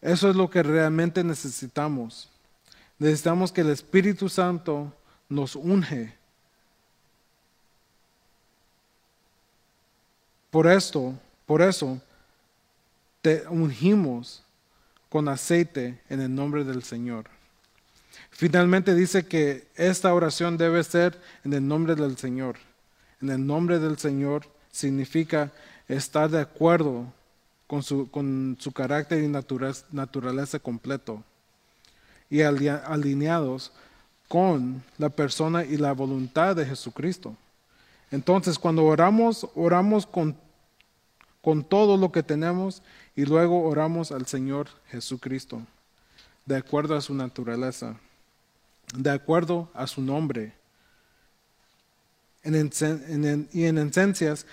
Eso 0.00 0.28
es 0.28 0.36
lo 0.36 0.50
que 0.50 0.62
realmente 0.62 1.24
necesitamos. 1.24 2.28
Necesitamos 2.98 3.52
que 3.52 3.62
el 3.62 3.70
Espíritu 3.70 4.28
Santo 4.28 4.92
nos 5.28 5.56
unge. 5.56 6.14
Por 10.50 10.66
esto, 10.66 11.18
por 11.46 11.62
eso, 11.62 12.00
te 13.22 13.44
ungimos 13.48 14.42
con 15.08 15.28
aceite 15.28 16.00
en 16.08 16.20
el 16.20 16.34
nombre 16.34 16.64
del 16.64 16.82
Señor. 16.82 17.24
Finalmente 18.30 18.94
dice 18.94 19.26
que 19.26 19.66
esta 19.74 20.12
oración 20.12 20.56
debe 20.56 20.84
ser 20.84 21.20
en 21.44 21.52
el 21.54 21.66
nombre 21.66 21.94
del 21.94 22.16
Señor. 22.16 22.56
En 23.22 23.30
el 23.30 23.46
nombre 23.46 23.78
del 23.78 23.96
Señor 23.96 24.46
significa 24.70 25.52
estar 25.88 26.30
de 26.30 26.40
acuerdo 26.40 27.06
con 27.66 27.82
su, 27.82 28.10
con 28.10 28.56
su 28.60 28.72
carácter 28.72 29.22
y 29.22 29.28
naturaleza 29.28 30.58
completo 30.58 31.22
y 32.30 32.42
alineados 32.42 33.72
con 34.28 34.82
la 34.98 35.08
persona 35.08 35.64
y 35.64 35.76
la 35.76 35.92
voluntad 35.92 36.56
de 36.56 36.66
Jesucristo. 36.66 37.36
Entonces, 38.10 38.58
cuando 38.58 38.84
oramos, 38.84 39.48
oramos 39.54 40.06
con, 40.06 40.36
con 41.42 41.64
todo 41.64 41.96
lo 41.96 42.10
que 42.10 42.22
tenemos 42.22 42.82
y 43.16 43.24
luego 43.24 43.62
oramos 43.62 44.12
al 44.12 44.26
Señor 44.26 44.68
Jesucristo, 44.88 45.62
de 46.46 46.56
acuerdo 46.56 46.96
a 46.96 47.00
su 47.00 47.14
naturaleza, 47.14 47.96
de 48.96 49.10
acuerdo 49.10 49.70
a 49.74 49.86
su 49.86 50.00
nombre. 50.00 50.52
En, 52.42 53.48
y 53.52 53.64
en 53.64 53.78
esencias, 53.78 54.46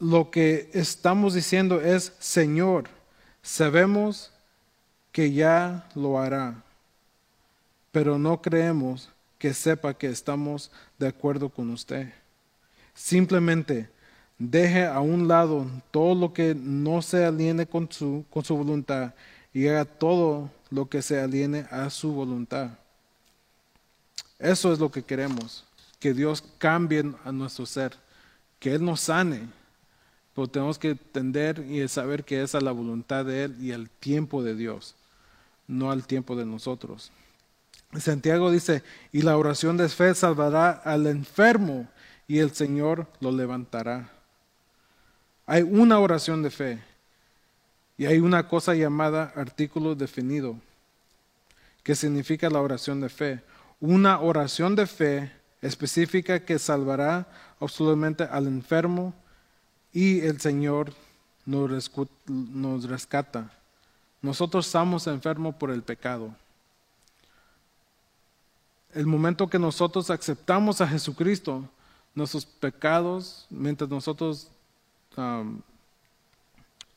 lo 0.00 0.30
que 0.30 0.70
estamos 0.72 1.34
diciendo 1.34 1.80
es, 1.80 2.14
Señor, 2.18 2.88
sabemos 3.42 4.32
que 5.12 5.30
ya 5.30 5.86
lo 5.94 6.18
hará, 6.18 6.62
pero 7.92 8.18
no 8.18 8.40
creemos 8.40 9.10
que 9.38 9.52
sepa 9.52 9.94
que 9.94 10.08
estamos 10.08 10.70
de 10.98 11.08
acuerdo 11.08 11.50
con 11.50 11.70
usted. 11.70 12.12
Simplemente 12.94 13.90
deje 14.38 14.86
a 14.86 15.00
un 15.00 15.28
lado 15.28 15.66
todo 15.90 16.14
lo 16.14 16.32
que 16.32 16.54
no 16.54 17.02
se 17.02 17.24
aliene 17.24 17.66
con 17.66 17.90
su, 17.92 18.24
con 18.30 18.42
su 18.42 18.56
voluntad 18.56 19.12
y 19.52 19.68
haga 19.68 19.84
todo 19.84 20.50
lo 20.70 20.88
que 20.88 21.02
se 21.02 21.20
aliene 21.20 21.66
a 21.70 21.90
su 21.90 22.12
voluntad. 22.12 22.70
Eso 24.38 24.72
es 24.72 24.78
lo 24.78 24.90
que 24.90 25.02
queremos, 25.02 25.66
que 25.98 26.14
Dios 26.14 26.42
cambie 26.56 27.04
a 27.22 27.32
nuestro 27.32 27.66
ser, 27.66 27.92
que 28.58 28.72
Él 28.72 28.82
nos 28.82 29.02
sane 29.02 29.59
pero 30.34 30.46
tenemos 30.46 30.78
que 30.78 30.90
entender 30.90 31.58
y 31.68 31.86
saber 31.88 32.24
que 32.24 32.42
es 32.42 32.54
a 32.54 32.60
la 32.60 32.72
voluntad 32.72 33.24
de 33.24 33.44
Él 33.44 33.56
y 33.60 33.72
al 33.72 33.90
tiempo 33.90 34.42
de 34.42 34.54
Dios, 34.54 34.94
no 35.66 35.90
al 35.90 36.06
tiempo 36.06 36.36
de 36.36 36.46
nosotros. 36.46 37.10
Santiago 37.98 38.50
dice, 38.50 38.84
y 39.10 39.22
la 39.22 39.36
oración 39.36 39.76
de 39.76 39.88
fe 39.88 40.14
salvará 40.14 40.70
al 40.70 41.06
enfermo 41.06 41.88
y 42.28 42.38
el 42.38 42.52
Señor 42.52 43.08
lo 43.18 43.32
levantará. 43.32 44.10
Hay 45.46 45.62
una 45.62 45.98
oración 45.98 46.44
de 46.44 46.50
fe 46.50 46.78
y 47.98 48.06
hay 48.06 48.20
una 48.20 48.46
cosa 48.46 48.74
llamada 48.74 49.32
artículo 49.34 49.96
definido, 49.96 50.56
que 51.82 51.96
significa 51.96 52.48
la 52.48 52.60
oración 52.60 53.00
de 53.00 53.08
fe. 53.08 53.42
Una 53.80 54.20
oración 54.20 54.76
de 54.76 54.86
fe 54.86 55.32
específica 55.60 56.44
que 56.44 56.58
salvará 56.58 57.26
absolutamente 57.58 58.24
al 58.24 58.46
enfermo 58.46 59.12
y 59.92 60.20
el 60.20 60.40
Señor 60.40 60.92
nos 61.46 62.84
rescata. 62.84 63.50
Nosotros 64.22 64.66
estamos 64.66 65.06
enfermos 65.06 65.54
por 65.54 65.70
el 65.70 65.82
pecado. 65.82 66.34
El 68.92 69.06
momento 69.06 69.48
que 69.48 69.58
nosotros 69.58 70.10
aceptamos 70.10 70.80
a 70.80 70.88
Jesucristo, 70.88 71.68
nuestros 72.14 72.44
pecados, 72.44 73.46
mientras 73.50 73.88
nosotros 73.88 74.50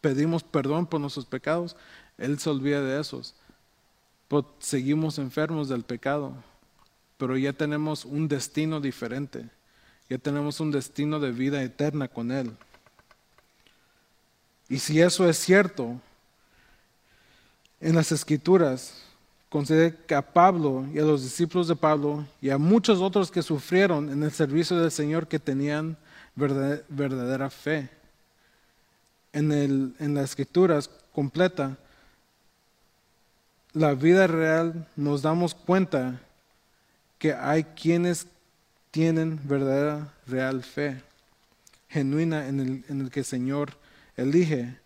pedimos 0.01 0.43
perdón 0.43 0.85
por 0.85 0.99
nuestros 0.99 1.25
pecados, 1.25 1.75
Él 2.17 2.39
se 2.39 2.49
olvida 2.49 2.81
de 2.81 2.99
esos. 2.99 3.35
seguimos 4.59 5.19
enfermos 5.19 5.69
del 5.69 5.83
pecado, 5.83 6.33
pero 7.17 7.37
ya 7.37 7.53
tenemos 7.53 8.05
un 8.05 8.27
destino 8.27 8.81
diferente, 8.81 9.49
ya 10.09 10.17
tenemos 10.17 10.59
un 10.59 10.71
destino 10.71 11.19
de 11.19 11.31
vida 11.31 11.63
eterna 11.63 12.07
con 12.07 12.31
Él. 12.31 12.55
Y 14.69 14.79
si 14.79 15.01
eso 15.01 15.27
es 15.27 15.37
cierto, 15.37 15.99
en 17.79 17.95
las 17.95 18.11
escrituras, 18.11 18.93
considera 19.49 19.95
que 20.07 20.15
a 20.15 20.21
Pablo 20.21 20.85
y 20.93 20.99
a 20.99 21.03
los 21.03 21.21
discípulos 21.21 21.67
de 21.67 21.75
Pablo 21.75 22.25
y 22.41 22.49
a 22.49 22.57
muchos 22.57 22.99
otros 22.99 23.29
que 23.29 23.43
sufrieron 23.43 24.09
en 24.09 24.23
el 24.23 24.31
servicio 24.31 24.77
del 24.77 24.89
Señor 24.89 25.27
que 25.27 25.37
tenían 25.37 25.97
verdadera 26.35 27.49
fe. 27.49 27.89
En, 29.33 29.51
el, 29.51 29.95
en 29.99 30.15
las 30.15 30.31
escrituras 30.31 30.89
completa, 31.11 31.77
la 33.73 33.93
vida 33.95 34.27
real 34.27 34.87
nos 34.95 35.21
damos 35.21 35.53
cuenta 35.53 36.21
que 37.17 37.33
hay 37.33 37.63
quienes 37.63 38.27
tienen 38.91 39.39
verdadera 39.43 40.13
real 40.27 40.63
fe, 40.63 41.01
genuina 41.89 42.47
en 42.47 42.59
el, 42.59 42.85
en 42.89 43.01
el 43.01 43.11
que 43.11 43.21
el 43.21 43.25
Señor 43.25 43.82
elige 44.15 44.77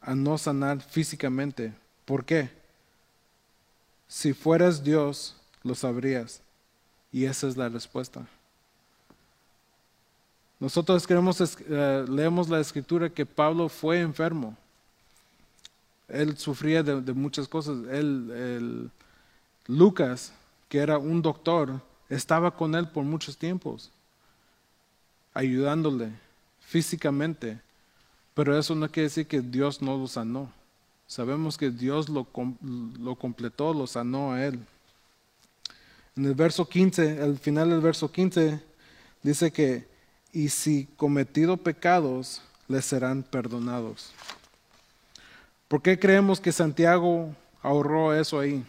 a 0.00 0.14
no 0.14 0.38
sanar 0.38 0.80
físicamente. 0.80 1.72
¿Por 2.04 2.24
qué? 2.24 2.50
Si 4.06 4.32
fueras 4.32 4.84
Dios, 4.84 5.36
lo 5.62 5.74
sabrías. 5.74 6.40
Y 7.10 7.24
esa 7.24 7.48
es 7.48 7.56
la 7.56 7.68
respuesta. 7.68 8.26
Nosotros 10.60 11.06
queremos, 11.06 11.40
eh, 11.40 12.04
leemos 12.08 12.48
la 12.48 12.60
escritura 12.60 13.10
que 13.10 13.26
Pablo 13.26 13.68
fue 13.68 14.00
enfermo. 14.00 14.56
Él 16.08 16.36
sufría 16.36 16.82
de, 16.82 17.12
muchas 17.12 17.48
cosas. 17.48 17.78
Él, 17.90 18.90
Lucas, 19.66 20.32
que 20.68 20.78
era 20.78 20.98
un 20.98 21.22
doctor, 21.22 21.80
estaba 22.08 22.50
con 22.50 22.74
él 22.74 22.88
por 22.88 23.04
muchos 23.04 23.36
tiempos, 23.36 23.90
ayudándole 25.32 26.10
físicamente. 26.60 27.60
Pero 28.34 28.58
eso 28.58 28.74
no 28.74 28.90
quiere 28.90 29.08
decir 29.08 29.26
que 29.26 29.40
Dios 29.40 29.80
no 29.80 29.96
lo 29.96 30.06
sanó. 30.08 30.50
Sabemos 31.06 31.56
que 31.56 31.70
Dios 31.70 32.08
lo, 32.08 32.26
lo 32.98 33.14
completó, 33.14 33.72
lo 33.72 33.86
sanó 33.86 34.32
a 34.32 34.44
él. 34.44 34.58
En 36.16 36.24
el 36.26 36.34
verso 36.34 36.68
15, 36.68 37.22
al 37.22 37.38
final 37.38 37.70
del 37.70 37.80
verso 37.80 38.10
15, 38.10 38.60
dice 39.22 39.52
que, 39.52 39.86
y 40.32 40.48
si 40.48 40.86
cometido 40.96 41.56
pecados, 41.56 42.42
les 42.68 42.84
serán 42.84 43.22
perdonados. 43.22 44.12
¿Por 45.68 45.82
qué 45.82 45.98
creemos 45.98 46.40
que 46.40 46.52
Santiago 46.52 47.34
ahorró 47.62 48.14
eso 48.14 48.38
ahí? 48.38 48.64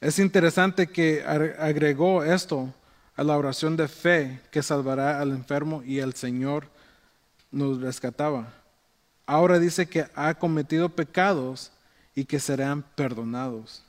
Es 0.00 0.18
interesante 0.18 0.86
que 0.86 1.22
agregó 1.24 2.24
esto 2.24 2.72
a 3.16 3.24
la 3.24 3.36
oración 3.36 3.76
de 3.76 3.86
fe 3.86 4.40
que 4.50 4.62
salvará 4.62 5.20
al 5.20 5.30
enfermo 5.30 5.82
y 5.84 5.98
el 5.98 6.14
Señor 6.14 6.68
nos 7.50 7.80
rescataba. 7.80 8.52
Ahora 9.26 9.58
dice 9.58 9.88
que 9.88 10.06
ha 10.14 10.34
cometido 10.34 10.88
pecados 10.88 11.70
y 12.14 12.24
que 12.24 12.40
serán 12.40 12.82
perdonados. 12.94 13.82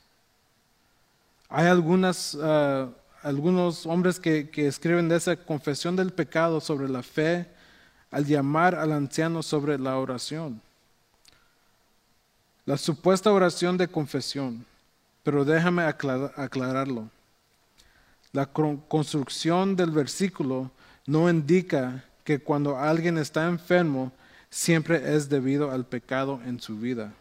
Hay 1.48 1.66
algunas, 1.66 2.38
ah, 2.40 2.88
algunos 3.22 3.86
hombres 3.86 4.18
que, 4.18 4.48
que 4.50 4.66
escriben 4.66 5.08
de 5.08 5.16
esa 5.16 5.36
confesión 5.36 5.96
del 5.96 6.12
pecado 6.12 6.60
sobre 6.60 6.88
la 6.88 7.02
fe 7.02 7.46
al 8.10 8.26
llamar 8.26 8.74
al 8.74 8.92
anciano 8.92 9.42
sobre 9.42 9.78
la 9.78 9.96
oración. 9.96 10.60
La 12.64 12.76
supuesta 12.76 13.32
oración 13.32 13.76
de 13.76 13.88
confesión, 13.88 14.64
pero 15.24 15.44
déjame 15.44 15.82
aclararlo. 15.82 17.08
La 18.30 18.46
construcción 18.46 19.74
del 19.74 19.90
versículo 19.90 20.70
no 21.06 21.28
indica 21.28 22.04
que 22.24 22.38
cuando 22.38 22.78
alguien 22.78 23.18
está 23.18 23.48
enfermo 23.48 24.12
siempre 24.50 25.16
es 25.16 25.28
debido 25.28 25.70
al 25.70 25.86
pecado 25.86 26.40
en 26.44 26.60
su 26.60 26.78
vida. 26.78 27.12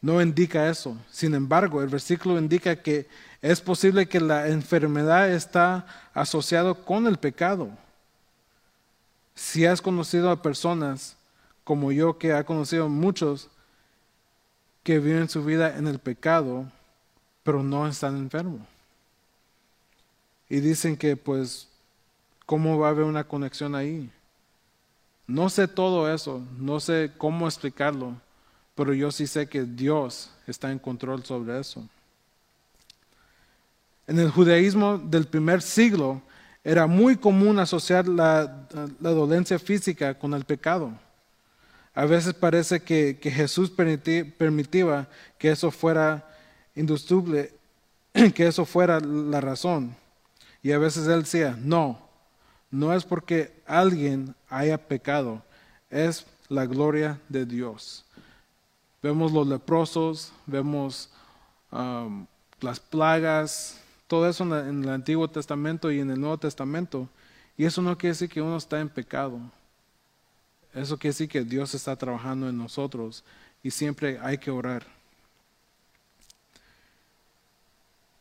No 0.00 0.20
indica 0.20 0.68
eso. 0.68 0.96
Sin 1.10 1.34
embargo, 1.34 1.82
el 1.82 1.88
versículo 1.88 2.38
indica 2.38 2.76
que 2.76 3.08
es 3.40 3.60
posible 3.60 4.06
que 4.06 4.20
la 4.20 4.48
enfermedad 4.48 5.30
está 5.30 5.86
asociada 6.12 6.74
con 6.74 7.06
el 7.06 7.16
pecado. 7.16 7.70
Si 9.34 9.66
has 9.66 9.80
conocido 9.80 10.30
a 10.30 10.42
personas 10.42 11.16
como 11.64 11.90
yo 11.90 12.18
que 12.18 12.32
ha 12.32 12.44
conocido 12.44 12.88
muchos 12.88 13.48
que 14.82 14.98
viven 14.98 15.28
su 15.28 15.42
vida 15.44 15.76
en 15.78 15.88
el 15.88 15.98
pecado, 15.98 16.70
pero 17.42 17.62
no 17.62 17.88
están 17.88 18.16
enfermos. 18.16 18.60
Y 20.48 20.60
dicen 20.60 20.96
que 20.96 21.16
pues, 21.16 21.68
¿cómo 22.46 22.78
va 22.78 22.88
a 22.88 22.90
haber 22.90 23.04
una 23.04 23.24
conexión 23.24 23.74
ahí? 23.74 24.10
No 25.26 25.48
sé 25.48 25.68
todo 25.68 26.12
eso, 26.12 26.42
no 26.58 26.80
sé 26.80 27.12
cómo 27.16 27.46
explicarlo, 27.46 28.14
pero 28.74 28.92
yo 28.92 29.10
sí 29.10 29.26
sé 29.26 29.48
que 29.48 29.64
Dios 29.64 30.30
está 30.46 30.70
en 30.70 30.78
control 30.78 31.24
sobre 31.24 31.58
eso. 31.58 31.82
En 34.06 34.18
el 34.18 34.30
judaísmo 34.30 34.98
del 34.98 35.26
primer 35.26 35.62
siglo 35.62 36.20
era 36.62 36.86
muy 36.86 37.16
común 37.16 37.58
asociar 37.58 38.06
la, 38.06 38.66
la 39.00 39.10
dolencia 39.10 39.58
física 39.58 40.18
con 40.18 40.34
el 40.34 40.44
pecado. 40.44 40.92
A 41.94 42.06
veces 42.06 42.34
parece 42.34 42.80
que, 42.80 43.16
Jesús 43.22 43.70
permitía 43.70 45.08
que 45.38 45.50
eso 45.50 45.70
fuera 45.70 46.28
industrible, 46.74 47.52
que 48.34 48.46
eso 48.46 48.64
fuera 48.64 48.98
la 48.98 49.40
razón. 49.40 49.94
Y 50.62 50.72
a 50.72 50.78
veces 50.78 51.06
él 51.06 51.22
decía, 51.22 51.56
no, 51.60 52.00
no 52.74 52.92
es 52.92 53.04
porque 53.04 53.62
alguien 53.66 54.34
haya 54.48 54.76
pecado, 54.76 55.44
es 55.90 56.26
la 56.48 56.66
gloria 56.66 57.20
de 57.28 57.46
Dios. 57.46 58.04
Vemos 59.00 59.30
los 59.30 59.46
leprosos, 59.46 60.32
vemos 60.44 61.08
um, 61.70 62.26
las 62.60 62.80
plagas, 62.80 63.80
todo 64.08 64.28
eso 64.28 64.42
en 64.58 64.82
el 64.82 64.90
Antiguo 64.90 65.30
Testamento 65.30 65.92
y 65.92 66.00
en 66.00 66.10
el 66.10 66.20
Nuevo 66.20 66.36
Testamento. 66.36 67.08
Y 67.56 67.64
eso 67.64 67.80
no 67.80 67.96
quiere 67.96 68.14
decir 68.14 68.28
que 68.28 68.42
uno 68.42 68.56
está 68.56 68.80
en 68.80 68.88
pecado. 68.88 69.38
Eso 70.74 70.98
quiere 70.98 71.12
decir 71.12 71.28
que 71.28 71.44
Dios 71.44 71.74
está 71.74 71.94
trabajando 71.94 72.48
en 72.48 72.58
nosotros 72.58 73.22
y 73.62 73.70
siempre 73.70 74.18
hay 74.20 74.36
que 74.36 74.50
orar. 74.50 74.84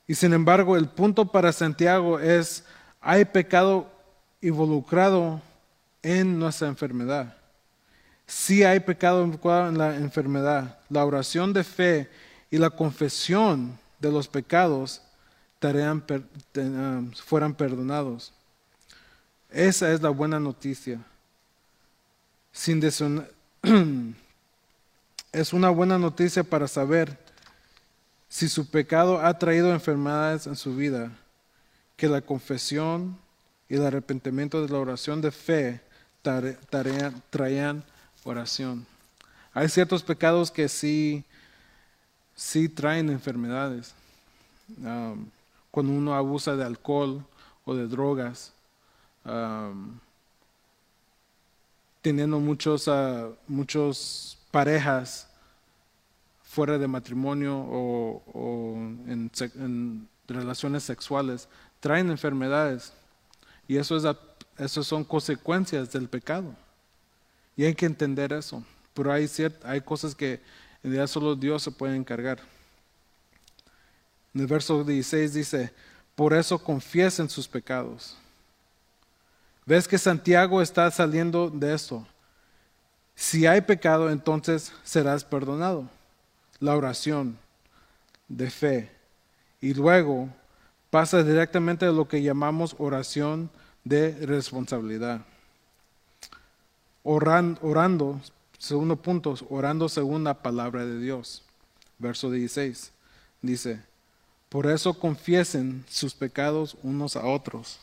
Y 0.08 0.14
sin 0.14 0.32
embargo, 0.32 0.78
el 0.78 0.90
punto 0.90 1.26
para 1.26 1.52
Santiago 1.52 2.20
es, 2.20 2.64
hay 3.02 3.26
pecado 3.26 3.93
involucrado 4.44 5.42
en 6.04 6.38
nuestra 6.38 6.68
enfermedad. 6.68 7.36
Sí 8.28 8.64
hay 8.64 8.80
pecado 8.82 9.24
involucrado 9.24 9.70
en 9.70 9.78
la 9.78 9.96
enfermedad. 9.96 10.78
La 10.90 11.06
oración 11.06 11.54
de 11.54 11.64
fe 11.64 12.10
y 12.52 12.58
la 12.58 12.70
confesión 12.70 13.80
de 14.00 14.12
los 14.12 14.28
pecados 14.28 15.02
um, 15.64 17.12
fueran 17.14 17.54
perdonados. 17.54 18.34
Esa 19.50 19.92
es 19.94 20.02
la 20.02 20.10
buena 20.10 20.40
noticia. 20.40 21.00
Sin 22.52 22.84
es 25.32 25.54
una 25.54 25.70
buena 25.70 25.98
noticia 25.98 26.44
para 26.44 26.68
saber 26.68 27.18
si 28.28 28.50
su 28.50 28.70
pecado 28.70 29.22
ha 29.26 29.38
traído 29.38 29.72
enfermedades 29.72 30.48
en 30.48 30.56
su 30.56 30.76
vida, 30.76 31.12
que 31.96 32.10
la 32.10 32.20
confesión 32.20 33.18
el 33.76 33.86
arrepentimiento 33.86 34.62
de 34.62 34.70
la 34.70 34.80
oración 34.80 35.22
de 35.22 35.32
fe 35.32 35.82
traían 37.30 37.84
oración. 38.24 38.86
Hay 39.54 39.70
ciertos 39.70 40.04
pecados 40.04 40.50
que 40.52 40.68
sí, 40.70 41.24
sí 42.36 42.70
traen 42.70 43.10
enfermedades. 43.10 43.94
Cuando 45.72 45.92
uno 45.92 46.16
abusa 46.16 46.56
de 46.56 46.64
alcohol 46.64 47.24
o 47.66 47.76
de 47.76 47.88
drogas, 47.88 48.54
teniendo 52.04 52.40
muchos, 52.40 52.88
uh, 52.88 53.34
muchos 53.48 54.38
parejas 54.52 55.28
fuera 56.44 56.78
de 56.78 56.88
matrimonio 56.88 57.58
o, 57.58 58.76
en, 59.08 60.08
relaciones 60.28 60.84
sexuales, 60.84 61.48
traen 61.80 62.12
enfermedades. 62.12 62.94
Y 63.68 63.78
eso, 63.78 63.98
es 63.98 64.16
eso 64.58 64.84
son 64.84 65.04
consecuencias 65.04 65.92
del 65.92 66.08
pecado. 66.08 66.56
Y 67.56 67.66
hay 67.66 67.76
que 67.76 67.86
entender 67.86 68.34
eso. 68.34 68.64
Pero 68.94 69.12
hay, 69.12 69.30
hay 69.64 69.82
cosas 69.82 70.14
que 70.14 70.34
en 70.84 70.92
realidad 70.92 71.08
solo 71.08 71.36
Dios 71.36 71.64
se 71.64 71.72
puede 71.72 71.96
encargar. 71.96 72.40
En 74.34 74.42
el 74.42 74.48
verso 74.48 74.84
16 74.84 75.34
dice, 75.34 75.74
por 76.16 76.34
eso 76.34 76.58
confiesen 76.60 77.30
sus 77.30 77.48
pecados 77.48 78.18
Ves 79.66 79.88
que 79.88 79.98
Santiago 79.98 80.62
está 80.62 80.92
saliendo 80.92 81.50
de 81.50 81.74
eso. 81.74 82.06
Si 83.16 83.46
hay 83.46 83.62
pecado, 83.62 84.10
entonces 84.10 84.74
serás 84.84 85.24
perdonado. 85.24 85.90
La 86.60 86.76
oración 86.76 87.38
de 88.28 88.50
fe. 88.50 88.92
Y 89.62 89.74
luego 89.74 90.30
pasa 90.94 91.24
directamente 91.24 91.88
a 91.88 91.92
lo 91.92 92.08
que 92.08 92.22
llamamos 92.22 92.76
oración 92.78 93.50
de 93.84 94.12
responsabilidad. 94.28 95.26
orando, 97.02 97.60
orando, 97.64 98.22
segundo 98.60 98.96
punto, 98.96 99.34
orando 99.50 99.90
según 99.90 100.24
la 100.24 100.36
palabra 100.36 100.86
de 100.86 101.00
Dios. 101.00 101.42
Verso 101.98 102.30
16 102.30 102.92
dice, 103.42 103.82
por 104.50 104.68
eso 104.68 104.94
confiesen 104.94 105.84
sus 105.90 106.14
pecados 106.14 106.78
unos 106.84 107.16
a 107.16 107.26
otros 107.26 107.80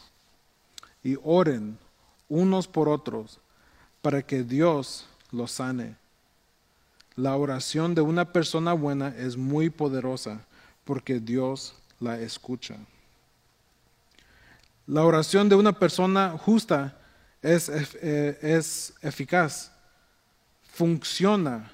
y 1.02 1.16
oren 1.24 1.78
unos 2.28 2.68
por 2.68 2.88
otros 2.88 3.40
para 4.02 4.22
que 4.22 4.44
Dios 4.44 5.08
los 5.32 5.50
sane. 5.50 5.96
La 7.16 7.34
oración 7.34 7.96
de 7.96 8.02
una 8.02 8.32
persona 8.32 8.72
buena 8.72 9.08
es 9.08 9.36
muy 9.36 9.68
poderosa 9.68 10.46
porque 10.84 11.18
Dios 11.18 11.74
la 11.98 12.20
escucha. 12.20 12.76
La 14.90 15.04
oración 15.04 15.48
de 15.48 15.54
una 15.54 15.70
persona 15.72 16.36
justa 16.36 16.96
es, 17.42 17.68
eh, 17.68 18.36
es 18.42 18.92
eficaz, 19.02 19.70
funciona, 20.72 21.70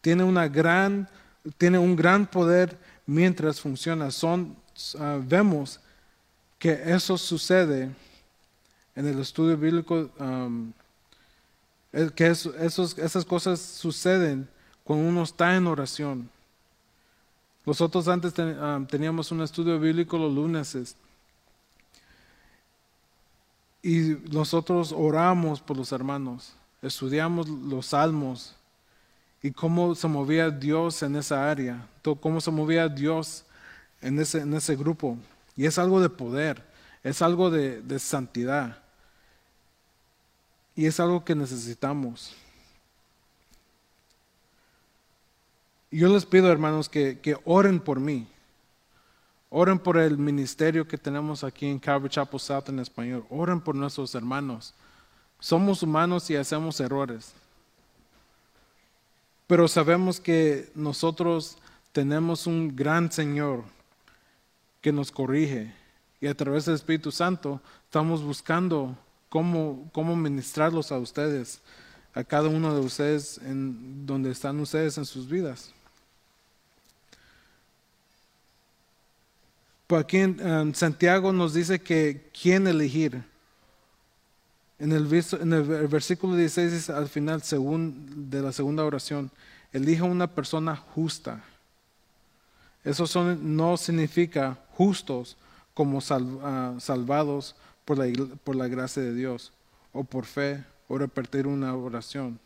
tiene, 0.00 0.22
una 0.22 0.46
gran, 0.46 1.08
tiene 1.56 1.80
un 1.80 1.96
gran 1.96 2.28
poder 2.28 2.78
mientras 3.06 3.60
funciona. 3.60 4.12
Son, 4.12 4.56
ah, 5.00 5.18
vemos 5.20 5.80
que 6.60 6.80
eso 6.86 7.18
sucede 7.18 7.90
en 8.94 9.06
el 9.08 9.18
estudio 9.18 9.56
bíblico, 9.56 10.08
que 12.14 12.26
esos, 12.28 12.96
esas 12.98 13.24
cosas 13.24 13.58
suceden 13.58 14.48
cuando 14.84 15.08
uno 15.08 15.24
está 15.24 15.56
en 15.56 15.66
oración. 15.66 16.30
Nosotros 17.66 18.06
antes 18.06 18.32
teníamos 18.88 19.32
un 19.32 19.42
estudio 19.42 19.80
bíblico 19.80 20.16
los 20.16 20.32
lunes 20.32 20.76
y 23.82 24.16
nosotros 24.30 24.92
oramos 24.96 25.60
por 25.60 25.76
los 25.76 25.92
hermanos, 25.92 26.54
estudiamos 26.82 27.48
los 27.48 27.86
salmos 27.86 28.54
y 29.42 29.50
cómo 29.50 29.94
se 29.94 30.08
movía 30.08 30.50
Dios 30.50 31.02
en 31.02 31.16
esa 31.16 31.50
área, 31.50 31.86
cómo 32.20 32.40
se 32.40 32.50
movía 32.50 32.88
Dios 32.88 33.44
en 34.00 34.18
ese, 34.18 34.40
en 34.40 34.54
ese 34.54 34.76
grupo. 34.76 35.16
Y 35.56 35.66
es 35.66 35.78
algo 35.78 36.00
de 36.00 36.08
poder, 36.08 36.64
es 37.02 37.22
algo 37.22 37.50
de, 37.50 37.82
de 37.82 37.98
santidad. 37.98 38.78
Y 40.74 40.86
es 40.86 41.00
algo 41.00 41.24
que 41.24 41.34
necesitamos. 41.34 42.36
Yo 45.90 46.08
les 46.08 46.26
pido, 46.26 46.52
hermanos, 46.52 46.88
que, 46.88 47.38
oren 47.44 47.80
por 47.80 47.98
mí. 47.98 48.28
Oren 49.50 49.78
por 49.78 49.96
el 49.96 50.18
ministerio 50.18 50.86
que 50.86 50.98
tenemos 50.98 51.42
aquí 51.42 51.66
en 51.66 51.78
Calvary 51.78 52.10
Chapel 52.10 52.38
South 52.38 52.68
en 52.68 52.80
español. 52.80 53.24
Oren 53.30 53.60
por 53.60 53.74
nuestros 53.74 54.14
hermanos. 54.14 54.74
Somos 55.40 55.82
humanos 55.82 56.28
y 56.30 56.36
hacemos 56.36 56.78
errores. 56.80 57.32
Pero 59.46 59.66
sabemos 59.66 60.20
que 60.20 60.70
nosotros 60.74 61.56
tenemos 61.92 62.46
un 62.46 62.76
gran 62.76 63.10
Señor 63.10 63.64
que 64.82 64.92
nos 64.92 65.10
corrige. 65.10 65.74
Y 66.20 66.26
a 66.26 66.34
través 66.34 66.66
del 66.66 66.74
Espíritu 66.74 67.10
Santo 67.10 67.60
estamos 67.84 68.22
buscando 68.22 68.98
cómo, 69.30 69.88
cómo 69.92 70.14
ministrarlos 70.14 70.92
a 70.92 70.98
ustedes, 70.98 71.62
a 72.12 72.22
cada 72.22 72.48
uno 72.48 72.74
de 72.74 72.80
ustedes 72.80 73.38
en 73.38 74.04
donde 74.04 74.30
están 74.30 74.60
ustedes 74.60 74.98
en 74.98 75.06
sus 75.06 75.28
vidas. 75.28 75.72
Pues 79.88 80.02
aquí 80.02 80.18
Santiago 80.74 81.32
nos 81.32 81.54
dice 81.54 81.80
que 81.80 82.30
quién 82.38 82.66
elegir. 82.66 83.24
En 84.78 84.92
el, 84.92 85.06
versículo 85.06 86.36
16 86.36 86.72
dice 86.72 86.92
al 86.92 87.08
final 87.08 87.42
según, 87.42 88.30
de 88.30 88.42
la 88.42 88.52
segunda 88.52 88.84
oración, 88.84 89.30
elija 89.72 90.04
una 90.04 90.26
persona 90.26 90.76
justa. 90.76 91.42
Eso 92.84 93.34
no 93.36 93.78
significa 93.78 94.58
justos 94.72 95.38
como 95.72 96.00
ah, 96.42 96.74
salvados 96.78 97.56
por 97.86 97.96
la, 97.96 98.26
por 98.44 98.56
la 98.56 98.68
gracia 98.68 99.02
de 99.02 99.14
Dios 99.14 99.52
o 99.94 100.04
por 100.04 100.26
fe 100.26 100.62
o 100.86 100.98
repetir 100.98 101.46
una 101.46 101.74
oración. 101.74 102.38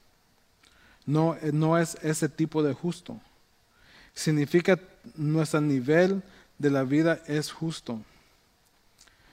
No, 1.07 1.37
no 1.53 1.77
es 1.77 1.99
ese 2.03 2.29
tipo 2.29 2.63
de 2.63 2.73
justo. 2.73 3.21
Significa 4.15 4.79
nuestro 5.17 5.61
nivel 5.61 6.23
de 6.63 6.71
la 6.71 6.85
vida 6.85 7.21
es 7.27 7.51
justo. 7.51 8.01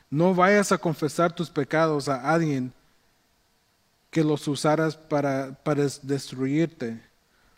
No 0.10 0.34
vayas 0.34 0.72
a 0.72 0.80
confesar 0.80 1.32
tus 1.32 1.52
pecados 1.52 2.10
a 2.10 2.34
alguien 2.34 2.74
que 4.10 4.24
los 4.24 4.48
usaras 4.48 4.98
para, 4.98 5.54
para 5.63 5.84
destruirte 6.02 7.00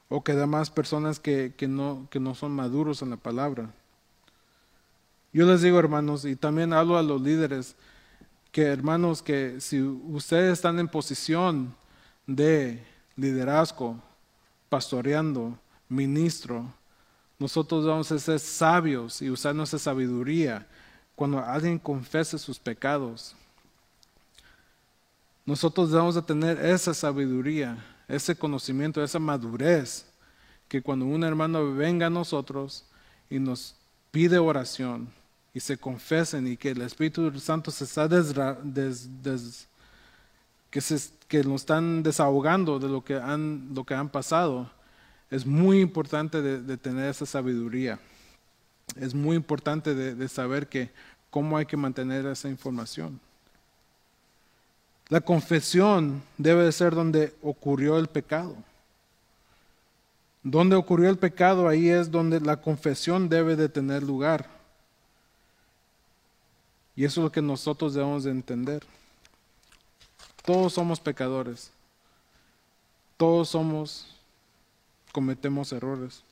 o 0.10 0.21
que 0.21 0.34
demás 0.34 0.69
personas 0.69 1.21
que, 1.21 1.53
que, 1.55 1.69
no, 1.69 2.07
que 2.12 2.19
no 2.19 2.36
son 2.36 2.51
maduros 2.51 3.01
en 3.01 3.12
la 3.12 3.15
palabra. 3.15 3.73
Yo 5.31 5.45
les 5.45 5.62
digo, 5.62 5.79
hermanos, 5.79 6.25
y 6.25 6.36
también 6.36 6.73
hablo 6.73 6.97
a 6.97 7.03
los 7.03 7.21
líderes, 7.21 7.77
que 8.51 8.63
hermanos, 8.63 9.21
que 9.21 9.62
si 9.62 9.81
ustedes 9.81 10.51
están 10.51 10.79
en 10.79 10.89
posición 10.89 11.73
de 12.27 12.84
liderazgo, 13.15 13.97
pastoreando, 14.67 15.57
ministro, 15.88 16.73
nosotros 17.41 17.84
vamos 17.88 18.12
a 18.12 18.19
ser 18.19 18.39
sabios 18.39 19.19
y 19.19 19.32
usar 19.32 19.56
nuestra 19.56 19.80
sabiduría 19.80 20.67
cuando 21.15 21.39
alguien 21.39 21.80
confese 21.80 22.38
sus 22.38 22.60
pecados. 22.60 23.36
Nosotros 25.43 25.91
vamos 25.91 26.15
a 26.15 26.23
tener 26.23 26.63
esa 26.63 26.93
sabiduría, 26.93 27.84
ese 28.08 28.36
conocimiento, 28.36 29.04
esa 29.04 29.17
madurez, 29.17 30.06
que 30.67 30.84
cuando 30.84 31.06
un 31.06 31.23
hermano 31.23 31.73
venga 31.73 32.06
a 32.06 32.12
nosotros 32.12 32.86
y 33.27 33.39
nos 33.39 33.75
pide 34.12 34.38
oración 34.38 35.10
y 35.51 35.62
se 35.62 35.77
confesen 35.77 36.45
y 36.45 36.58
que 36.58 36.69
el 36.69 36.84
Espíritu 36.84 37.39
Santo 37.39 37.71
se 37.71 37.86
está 37.86 38.08
que, 40.69 40.80
se, 40.80 41.10
que 41.27 41.43
nos 41.43 41.62
están 41.62 42.04
desahogando 42.04 42.77
de 42.77 42.88
lo 42.88 43.04
que 43.04 43.15
han, 43.15 43.73
lo 43.73 43.84
que 43.84 43.95
han 43.95 44.10
pasado, 44.10 44.69
es 45.31 45.45
muy 45.45 45.79
importante 45.79 46.41
de, 46.41 46.77
tener 46.77 47.09
esa 47.09 47.25
sabiduría. 47.25 47.97
Es 48.97 49.15
muy 49.15 49.37
importante 49.37 49.95
de, 49.95 50.27
saber 50.27 50.67
que 50.67 50.91
cómo 51.29 51.55
hay 51.55 51.65
que 51.65 51.77
mantener 51.77 52.25
esa 52.25 52.49
información. 52.49 53.17
La 55.07 55.21
confesión 55.21 56.21
debe 56.37 56.65
de 56.65 56.71
ser 56.73 56.93
donde 56.93 57.33
ocurrió 57.41 57.97
el 57.97 58.07
pecado. 58.07 58.57
Donde 60.43 60.75
ocurrió 60.75 61.09
el 61.09 61.17
pecado, 61.17 61.69
ahí 61.69 61.87
es 61.87 62.11
donde 62.11 62.41
la 62.41 62.57
confesión 62.57 63.29
debe 63.29 63.55
de 63.55 63.69
tener 63.69 64.03
lugar. 64.03 64.49
Y 66.93 67.05
eso 67.05 67.21
es 67.21 67.23
lo 67.23 67.31
que 67.31 67.41
nosotros 67.41 67.93
debemos 67.93 68.25
de 68.25 68.31
entender. 68.31 68.83
Todos 70.43 70.73
somos 70.73 70.99
pecadores. 70.99 71.71
Todos 73.15 73.47
somos 73.49 74.20
cometemos 75.12 75.71
errores. 75.71 76.24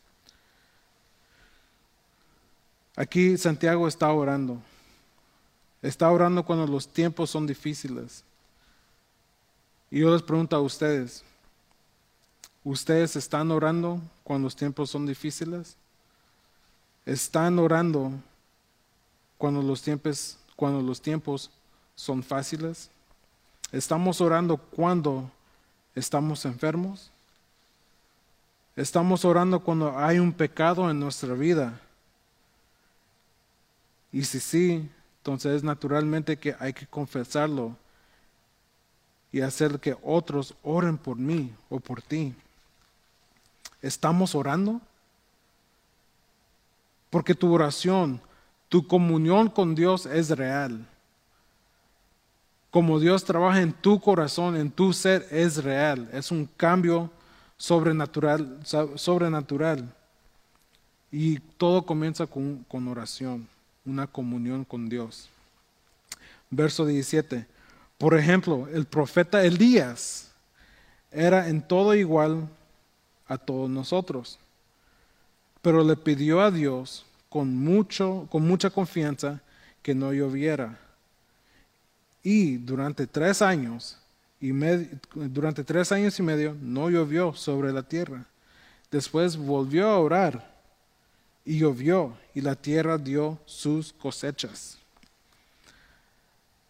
Aquí 2.96 3.38
Santiago 3.38 3.88
está 3.88 4.12
orando. 4.12 4.62
Está 5.82 6.12
orando 6.12 6.44
cuando 6.44 6.68
los 6.68 6.88
tiempos 6.88 7.30
son 7.30 7.48
difíciles. 7.48 8.24
Y 9.89 10.00
yo 10.00 10.12
les 10.12 10.22
pregunto 10.22 10.56
a 10.56 10.62
ustedes, 10.62 11.24
¿ustedes 12.63 13.15
están 13.15 13.52
orando 13.52 14.02
cuando 14.24 14.46
los 14.46 14.56
tiempos 14.56 14.89
son 14.89 15.06
difíciles? 15.06 15.78
¿Están 17.06 17.58
orando 17.58 18.12
cuando 19.38 19.62
los 19.62 19.82
tiempos, 19.82 20.38
cuando 20.56 20.82
los 20.82 21.02
tiempos 21.02 21.50
son 21.96 22.22
fáciles? 22.22 22.92
¿Estamos 23.72 24.20
orando 24.20 24.58
cuando 24.58 25.32
estamos 25.96 26.46
enfermos? 26.46 27.12
Estamos 28.75 29.25
orando 29.25 29.60
cuando 29.60 29.97
hay 29.97 30.19
un 30.19 30.32
pecado 30.32 30.89
en 30.89 30.99
nuestra 30.99 31.34
vida. 31.34 31.79
Y 34.12 34.23
si 34.23 34.39
sí, 34.39 34.89
entonces 35.17 35.63
naturalmente 35.63 36.38
que 36.38 36.55
hay 36.60 36.73
que 36.73 36.88
confesarlo 36.88 37.75
y 39.32 39.41
hacer 39.41 39.79
que 39.79 39.95
otros 40.01 40.55
oren 40.63 40.97
por 40.97 41.17
mí 41.17 41.53
o 41.69 41.79
por 41.79 42.01
ti. 42.01 42.34
¿Estamos 43.82 44.34
orando? 44.34 44.82
Porque 47.10 47.36
tu 47.36 47.53
oración, 47.53 48.21
tu 48.67 48.88
comunión 48.88 49.49
con 49.49 49.75
Dios 49.75 50.05
es 50.05 50.29
real. 50.29 50.86
Como 52.71 52.99
Dios 52.99 53.23
trabaja 53.23 53.62
en 53.62 53.73
tu 53.73 53.99
corazón, 53.99 54.55
en 54.55 54.69
tu 54.69 54.93
ser, 54.93 55.27
es 55.32 55.63
real. 55.63 56.10
Es 56.13 56.32
un 56.32 56.45
cambio 56.45 57.10
sobrenatural, 57.60 58.60
sobrenatural. 58.63 59.93
Y 61.12 61.38
todo 61.58 61.86
comienza 61.86 62.26
con, 62.26 62.65
con 62.67 62.88
oración, 62.88 63.48
una 63.86 64.08
comunión 64.08 64.65
con 64.65 64.89
Dios. 64.89 65.30
Verso 66.50 66.88
17. 66.88 67.45
Por 68.00 68.17
ejemplo, 68.17 68.67
el 68.74 68.86
profeta 68.86 69.43
Elías, 69.43 70.30
era 71.12 71.48
en 71.50 71.62
todo 71.62 71.95
igual 71.95 72.48
a 73.28 73.38
todos 73.38 73.69
nosotros, 73.69 74.39
pero 75.62 75.84
le 75.84 75.95
pidió 75.95 76.41
a 76.41 76.52
Dios 76.52 77.06
con, 77.30 77.56
mucho, 77.56 78.28
con 78.32 78.48
mucha 78.48 78.69
confianza 78.69 79.41
que 79.82 79.95
no 79.95 80.13
lloviera. 80.13 80.80
Y 82.24 82.58
durante 82.58 83.08
tres 83.08 83.41
años 83.41 83.98
y 84.39 84.52
durante 85.13 85.63
tres 85.63 85.91
años 85.91 86.17
y 86.19 86.23
medio 86.23 86.56
no 86.62 86.89
llovió 86.89 87.34
sobre 87.34 87.73
la 87.73 87.84
tierra. 87.84 88.25
Después 88.89 89.36
volvió 89.36 89.88
a 89.88 89.99
orar 89.99 90.56
y 91.43 91.60
llovió 91.60 92.17
y 92.34 92.41
la 92.41 92.56
tierra 92.56 92.97
dio 92.97 93.39
sus 93.45 93.91
cosechas. 93.93 94.78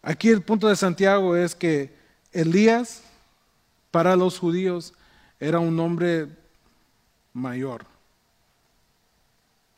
Aquí 0.02 0.28
el 0.28 0.42
punto 0.42 0.68
de 0.68 0.76
Santiago 0.76 1.36
es 1.36 1.54
que 1.54 1.94
Elías 2.32 3.02
para 3.90 4.16
los 4.16 4.38
judíos 4.38 4.94
era 5.38 5.58
un 5.58 5.78
hombre 5.78 6.28
mayor. 7.32 7.84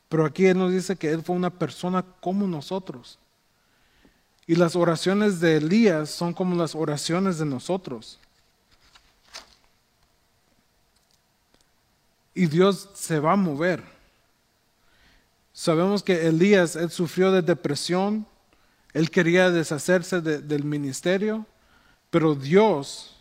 Pero 0.09 0.25
aquí 0.25 0.45
él 0.45 0.57
nos 0.57 0.71
dice 0.71 0.95
que 0.95 1.11
él 1.11 1.23
fue 1.23 1.35
una 1.35 1.49
persona 1.49 2.03
como 2.19 2.47
nosotros. 2.47 3.17
Y 4.45 4.55
las 4.55 4.75
oraciones 4.75 5.39
de 5.39 5.57
Elías 5.57 6.09
son 6.09 6.33
como 6.33 6.55
las 6.55 6.75
oraciones 6.75 7.37
de 7.37 7.45
nosotros. 7.45 8.19
Y 12.33 12.47
Dios 12.47 12.89
se 12.93 13.19
va 13.19 13.33
a 13.33 13.37
mover. 13.37 13.83
Sabemos 15.53 16.01
que 16.01 16.27
Elías, 16.27 16.75
él 16.75 16.89
sufrió 16.89 17.31
de 17.31 17.41
depresión, 17.41 18.25
él 18.91 19.09
quería 19.11 19.51
deshacerse 19.51 20.19
del 20.21 20.63
ministerio, 20.63 21.45
pero 22.09 22.35
Dios 22.35 23.15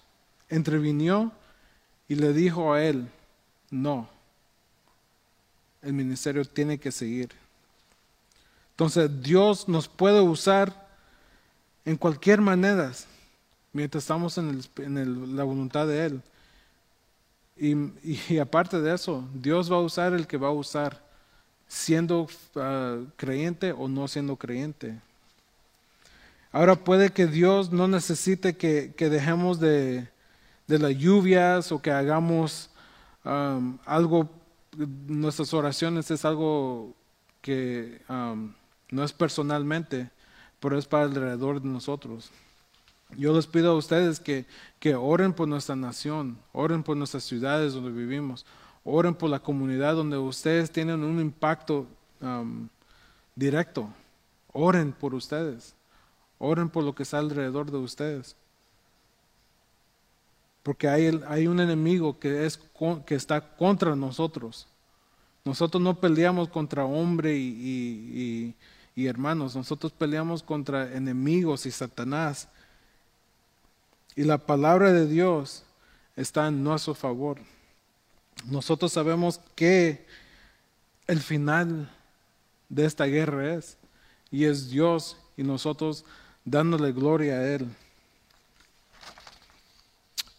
intervinió 0.51 1.31
y 2.09 2.15
le 2.15 2.33
dijo 2.33 2.73
a 2.73 2.83
él, 2.83 3.09
no, 3.71 4.09
el 5.83 5.93
ministerio 5.93 6.45
tiene 6.45 6.79
que 6.79 6.91
seguir. 6.91 7.31
Entonces 8.71 9.23
Dios 9.23 9.69
nos 9.69 9.89
puede 9.89 10.21
usar 10.21 10.82
en 11.85 11.97
cualquier 11.97 12.41
manera 12.41 12.93
mientras 13.73 14.05
estamos 14.05 14.39
en, 14.39 15.37
la 15.37 15.45
voluntad 15.45 15.87
de 15.87 16.07
Él. 16.07 16.23
Y, 17.57 18.39
aparte 18.39 18.81
de 18.81 18.95
eso, 18.95 19.29
Dios 19.35 19.71
va 19.71 19.77
a 19.77 19.81
usar 19.81 20.13
el 20.15 20.27
que 20.27 20.37
va 20.37 20.49
a 20.49 20.53
usar, 20.53 21.03
siendo 21.69 22.29
ah, 22.57 22.99
creyente 23.17 23.73
o 23.73 23.89
no 23.89 24.09
siendo 24.09 24.37
creyente. 24.37 24.99
Ahora 26.51 26.77
puede 26.77 27.11
que 27.11 27.27
Dios 27.27 27.73
no 27.73 27.89
necesite 27.89 28.57
que, 28.57 28.93
dejemos 28.99 29.59
de, 29.59 30.09
las 30.67 30.97
lluvias 30.97 31.73
o 31.73 31.81
que 31.81 31.91
hagamos 31.91 32.71
algo, 33.25 34.29
nuestras 35.07 35.55
oraciones 35.55 36.11
es 36.11 36.25
algo 36.25 36.95
que 37.41 38.01
no 38.91 39.05
es 39.05 39.13
personalmente, 39.13 40.11
pero 40.63 40.79
es 40.79 40.87
para 40.87 41.03
alrededor 41.05 41.61
de 41.61 41.69
nosotros. 41.69 42.31
Yo 43.19 43.35
les 43.35 43.49
pido 43.49 43.73
a 43.73 43.77
ustedes 43.77 44.21
que, 44.21 44.47
que 44.79 44.95
oren 44.95 45.33
por 45.33 45.49
nuestra 45.49 45.75
nación, 45.75 46.39
oren 46.53 46.85
por 46.85 46.97
nuestras 46.97 47.25
ciudades 47.25 47.73
donde 47.73 47.91
vivimos, 47.91 48.47
oren 48.85 49.17
por 49.17 49.29
la 49.29 49.41
comunidad 49.41 49.97
donde 49.97 50.17
ustedes 50.17 50.71
tienen 50.71 51.03
un 51.03 51.21
impacto 51.21 51.89
um, 52.21 52.69
directo. 53.35 53.89
Oren 54.53 54.93
por 54.93 55.15
ustedes. 55.15 55.75
Oren 56.39 56.69
por 56.69 56.85
lo 56.85 56.95
que 56.95 57.03
está 57.03 57.19
alrededor 57.19 57.71
de 57.71 57.79
ustedes. 57.79 58.37
Porque 60.63 60.89
hay, 60.89 61.21
hay 61.27 61.49
un 61.49 61.59
enemigo 61.59 62.21
que, 62.21 62.47
es, 62.47 62.61
que 63.05 63.17
está 63.17 63.41
contra 63.57 63.97
nosotros. 63.97 64.69
Nosotros 65.45 65.83
no 65.83 65.99
peleamos 65.99 66.49
contra 66.49 66.85
hombre 66.85 67.37
y, 67.37 67.49
y 67.49 68.55
hermanos, 68.97 69.57
nosotros 69.57 69.93
peleamos 69.93 70.43
contra 70.43 70.95
enemigos 70.95 71.67
y 71.67 71.71
Satanás. 71.71 72.49
Y 74.15 74.25
la 74.25 74.39
palabra 74.39 74.93
de 74.93 75.07
Dios 75.07 75.65
está 76.17 76.49
en 76.49 76.63
nuestro 76.63 76.95
favor. 76.95 77.39
Nosotros 78.47 78.93
sabemos 78.93 79.41
que 79.55 80.07
el 81.07 81.21
final 81.21 81.91
de 82.69 82.85
esta 82.85 83.05
guerra 83.07 83.55
es, 83.55 83.79
y 84.31 84.45
es 84.45 84.71
Dios, 84.71 85.17
y 85.37 85.43
nosotros 85.43 86.05
dándole 86.45 86.93
gloria 86.93 87.35
a 87.35 87.55
Él. 87.55 87.69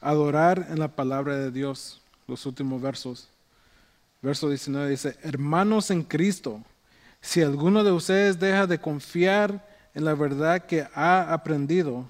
Adorar 0.02 0.68
en 0.70 0.80
la 0.80 0.90
palabra 0.90 1.38
de 1.38 1.52
Dios, 1.52 2.02
los 2.28 2.46
últimos 2.46 2.82
versos. 2.82 3.30
Verso 4.22 4.50
19 4.50 4.90
dice, 4.90 5.18
hermanos 5.22 5.92
en 5.92 6.04
Cristo, 6.04 6.62
si 7.24 7.42
alguno 7.42 7.86
de 7.86 7.94
ustedes 7.94 8.38
deja 8.38 8.68
de 8.68 8.78
confiar 8.78 9.66
en 9.96 10.04
la 10.04 10.14
verdad 10.14 10.66
que 10.66 10.86
ha 10.94 11.34
aprendido 11.34 12.10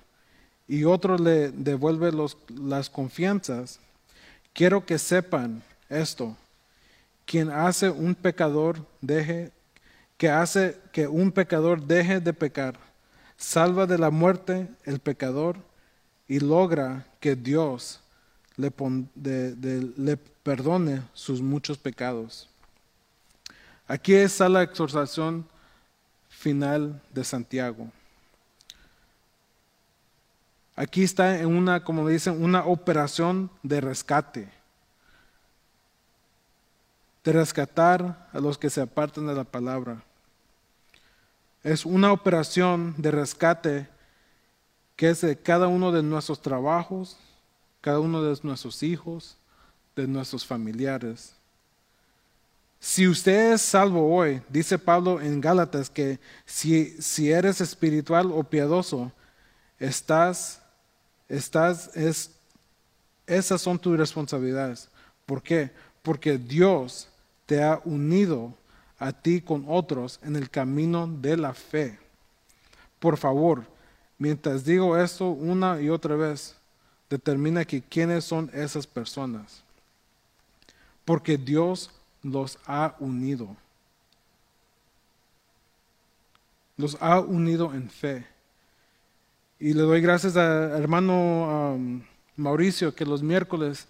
y 0.67 0.86
otro 0.86 1.19
le 1.19 1.52
devuelve 1.52 2.12
las 2.49 2.89
confianzas, 2.89 3.80
quiero 4.54 4.84
que 4.88 4.97
sepan 4.97 5.62
esto. 5.88 6.36
Quien 7.26 7.52
hace 7.52 7.91
un 7.91 8.15
pecador 8.15 8.84
deje 9.02 9.52
que 10.17 10.30
hace 10.30 10.80
que 10.91 11.08
un 11.08 11.32
pecador 11.32 11.84
deje 11.84 12.19
de 12.19 12.34
pecar 12.34 12.80
salva 13.38 13.86
de 13.86 13.99
la 13.99 14.10
muerte 14.10 14.67
el 14.84 14.99
pecador 14.99 15.58
y 16.28 16.39
logra 16.39 17.06
que 17.19 17.36
Dios 17.36 17.99
le, 18.58 18.71
perdone 20.41 21.04
sus 21.13 21.39
muchos 21.39 21.78
pecados. 21.78 22.49
Aquí 23.87 24.13
está 24.13 24.49
la 24.49 24.63
exhortación 24.63 25.47
final 26.29 27.01
de 27.11 27.23
Santiago. 27.23 27.91
Aquí 30.75 31.03
está 31.03 31.39
en 31.39 31.47
una, 31.55 31.83
como 31.83 32.07
dicen, 32.07 32.43
una 32.43 32.65
operación 32.65 33.51
de 33.61 33.81
rescate. 33.81 34.49
De 37.23 37.31
rescatar 37.31 38.29
a 38.33 38.39
los 38.39 38.57
que 38.57 38.69
se 38.69 38.81
apartan 38.81 39.27
de 39.27 39.35
la 39.35 39.43
palabra 39.43 40.03
es 41.63 41.85
una 41.85 42.11
operación 42.11 42.93
de 42.97 43.09
rescate 43.09 43.87
que 44.97 45.09
es 45.09 45.21
de 45.21 45.37
cada 45.37 45.67
uno 45.67 45.91
de 45.91 46.03
nuestros 46.03 46.41
trabajos, 46.41 47.17
cada 47.81 47.99
uno 47.99 48.21
de 48.21 48.37
nuestros 48.43 48.83
hijos, 48.83 49.37
de 49.95 50.05
nuestros 50.05 50.45
familiares. 50.45 51.35
Si 52.85 53.07
usted 53.07 53.53
es 53.53 53.61
salvo 53.61 54.13
hoy, 54.13 54.41
dice 54.49 54.77
Pablo 54.77 55.21
en 55.21 55.39
Gálatas 55.39 55.89
que 55.89 56.19
si, 56.45 57.01
si 57.01 57.31
eres 57.31 57.61
espiritual 57.61 58.29
o 58.29 58.43
piadoso, 58.43 59.09
estás, 59.79 60.61
estás, 61.29 61.95
es, 61.95 62.31
esas 63.25 63.61
son 63.61 63.79
tus 63.79 63.97
responsabilidades. 63.97 64.89
¿Por 65.25 65.41
qué? 65.41 65.71
Porque 66.01 66.37
Dios 66.37 67.07
te 67.45 67.63
ha 67.63 67.79
unido 67.85 68.53
a 68.99 69.13
ti 69.13 69.39
con 69.39 69.63
otros 69.69 70.19
en 70.21 70.35
el 70.35 70.49
camino 70.49 71.07
de 71.07 71.37
la 71.37 71.53
fe. 71.53 71.97
Por 72.99 73.15
favor, 73.15 73.63
mientras 74.17 74.65
digo 74.65 74.97
esto 74.97 75.29
una 75.29 75.79
y 75.79 75.89
otra 75.89 76.17
vez, 76.17 76.53
determina 77.09 77.63
que 77.63 77.81
quiénes 77.81 78.25
son 78.25 78.51
esas 78.53 78.85
personas. 78.85 79.63
Porque 81.05 81.37
Dios 81.37 81.89
los 82.23 82.57
ha 82.65 82.95
unido. 82.99 83.55
Los 86.77 86.97
ha 86.99 87.19
unido 87.19 87.73
en 87.73 87.89
fe. 87.89 88.25
Y 89.59 89.74
le 89.74 89.84
doy 89.84 90.01
gracias 90.01 90.36
a 90.36 90.78
hermano 90.78 91.74
um, 91.76 92.01
Mauricio 92.36 92.95
que 92.95 93.05
los 93.05 93.21
miércoles 93.21 93.88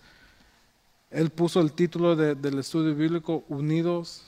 él 1.10 1.30
puso 1.30 1.62
el 1.62 1.72
título 1.72 2.16
del 2.16 2.60
estudio 2.60 2.94
bíblico 2.96 3.46
Unidos 3.48 4.24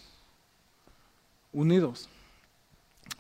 unidos, 1.55 2.09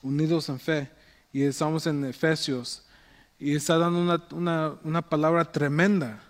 unidos 0.03 0.49
en 0.49 0.59
fe. 0.59 0.91
Y 1.33 1.43
estamos 1.43 1.87
en 1.87 2.05
Efesios 2.05 2.83
y 3.39 3.55
está 3.55 3.77
dando 3.77 3.99
una, 4.31 5.01
palabra 5.01 5.51
tremenda 5.51 6.21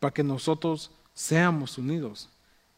para 0.00 0.12
que 0.12 0.22
nosotros 0.22 0.90
seamos 1.14 1.78
unidos. 1.78 2.28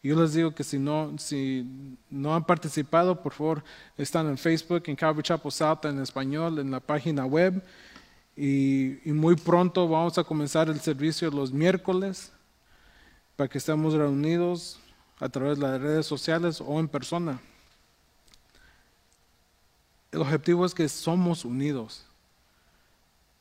Yo 0.03 0.21
les 0.21 0.33
digo 0.33 0.55
que 0.55 0.65
si 0.65 0.79
no, 0.79 1.15
si 1.19 1.67
no 2.09 2.35
han 2.35 2.45
participado, 2.45 3.23
por 3.23 3.33
favor, 3.33 3.63
están 3.99 4.29
en 4.29 4.39
Facebook, 4.39 4.85
en 4.87 4.97
Calvary 4.97 5.23
Chapel 5.23 5.53
South, 5.53 5.85
en 5.85 6.01
español, 6.01 6.59
en 6.59 6.71
la 6.71 6.81
página 6.81 7.27
web. 7.27 7.63
Y, 8.37 9.09
y, 9.09 9.13
muy 9.13 9.37
pronto 9.37 9.87
vamos 9.87 10.17
a 10.17 10.25
comenzar 10.25 10.69
el 10.69 10.81
servicio 10.81 11.31
los 11.31 11.53
miércoles 11.53 12.33
para 13.37 13.49
que 13.49 13.59
estemos 13.59 13.93
reunidos 13.93 14.81
a 15.19 15.29
través 15.29 15.59
de 15.59 15.67
las 15.67 15.81
redes 15.81 16.07
sociales 16.07 16.63
o 16.65 16.81
en 16.81 16.89
persona 16.89 17.41
el 20.13 20.21
objetivo 20.21 20.67
es 20.67 20.75
que 20.75 20.89
somos 20.89 21.45
unidos. 21.45 22.05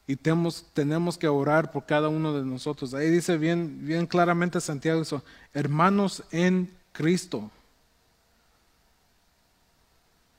Y 0.10 0.16
tenemos, 0.16 0.66
tenemos 0.74 1.20
que 1.20 1.28
orar 1.28 1.72
por 1.72 1.86
cada 1.86 2.10
uno 2.10 2.34
de 2.34 2.43
nosotros. 2.43 2.95
Ahí 2.95 3.12
dice 3.12 3.38
bien, 3.38 3.86
bien 3.86 4.07
claramente 4.07 4.60
Santiago 4.60 5.03
hermanos 5.53 6.24
en 6.32 6.76
Cristo. 6.93 7.51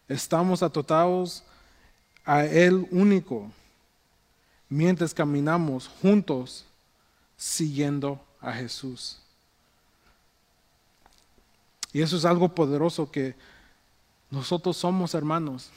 Estamos 0.08 0.64
atotados 0.64 1.44
a 2.24 2.44
Él 2.46 2.88
único 2.90 3.48
mientras 4.68 5.14
caminamos 5.14 5.86
juntos 6.02 6.66
siguiendo 7.36 8.20
a 8.40 8.52
Jesús. 8.52 9.20
Y 11.92 12.02
eso 12.02 12.16
es 12.16 12.24
algo 12.24 12.48
poderoso 12.56 13.08
que 13.08 13.36
nosotros 14.32 14.76
somos 14.76 15.14
hermanos. 15.14 15.70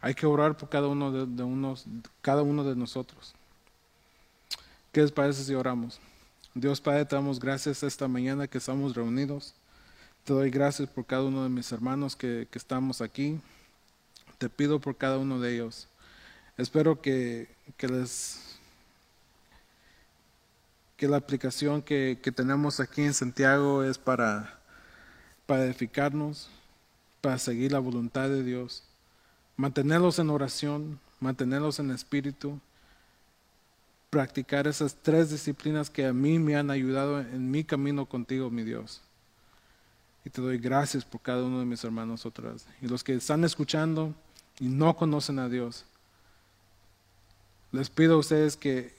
Hay 0.00 0.14
que 0.14 0.26
orar 0.26 0.56
por 0.56 0.68
cada 0.68 0.88
uno 0.88 1.26
de, 1.26 1.42
unos, 1.42 1.86
cada 2.20 2.42
uno 2.42 2.64
de 2.64 2.76
nosotros. 2.76 3.34
¿Qué 4.92 5.00
les 5.02 5.12
parece 5.12 5.44
si 5.44 5.54
oramos? 5.54 6.00
Dios 6.54 6.80
Padre, 6.80 7.04
te 7.04 7.16
damos 7.16 7.40
gracias 7.40 7.82
esta 7.82 8.08
mañana 8.08 8.46
que 8.46 8.58
estamos 8.58 8.94
reunidos. 8.94 9.54
Te 10.24 10.32
doy 10.32 10.50
gracias 10.50 10.88
por 10.88 11.04
cada 11.06 11.24
uno 11.24 11.42
de 11.42 11.48
mis 11.48 11.70
hermanos 11.72 12.16
que, 12.16 12.48
estamos 12.52 13.00
aquí. 13.00 13.40
Te 14.38 14.48
pido 14.48 14.80
por 14.80 14.96
cada 14.96 15.18
uno 15.18 15.40
de 15.40 15.54
ellos. 15.54 15.88
Espero 16.56 17.00
que, 17.00 17.48
les 17.80 18.58
que 20.96 21.08
la 21.08 21.18
aplicación 21.18 21.82
que, 21.82 22.18
que 22.22 22.32
tenemos 22.32 22.80
aquí 22.80 23.02
en 23.02 23.12
Santiago 23.12 23.82
es 23.82 23.98
para 23.98 24.56
para 25.46 25.64
edificarnos, 25.64 26.48
para 27.20 27.38
seguir 27.38 27.72
la 27.72 27.78
voluntad 27.78 28.28
de 28.28 28.42
Dios, 28.42 28.82
mantenerlos 29.56 30.18
en 30.18 30.30
oración, 30.30 31.00
mantenerlos 31.20 31.78
en 31.78 31.90
espíritu, 31.90 32.60
practicar 34.10 34.66
esas 34.66 34.94
tres 34.94 35.30
disciplinas 35.30 35.90
que 35.90 36.06
a 36.06 36.12
mí 36.12 36.38
me 36.38 36.56
han 36.56 36.70
ayudado 36.70 37.20
en 37.20 37.50
mi 37.50 37.64
camino 37.64 38.06
contigo, 38.06 38.50
mi 38.50 38.64
Dios. 38.64 39.02
Y 40.24 40.30
te 40.30 40.40
doy 40.40 40.58
gracias 40.58 41.04
por 41.04 41.20
cada 41.20 41.44
uno 41.44 41.60
de 41.60 41.66
mis 41.66 41.84
hermanos 41.84 42.26
otra 42.26 42.50
vez. 42.50 42.66
Y 42.82 42.88
los 42.88 43.04
que 43.04 43.14
están 43.14 43.44
escuchando 43.44 44.14
y 44.58 44.68
no 44.68 44.96
conocen 44.96 45.38
a 45.38 45.48
Dios, 45.48 45.84
les 47.72 47.90
pido 47.90 48.14
a 48.14 48.18
ustedes 48.18 48.56
que, 48.56 48.94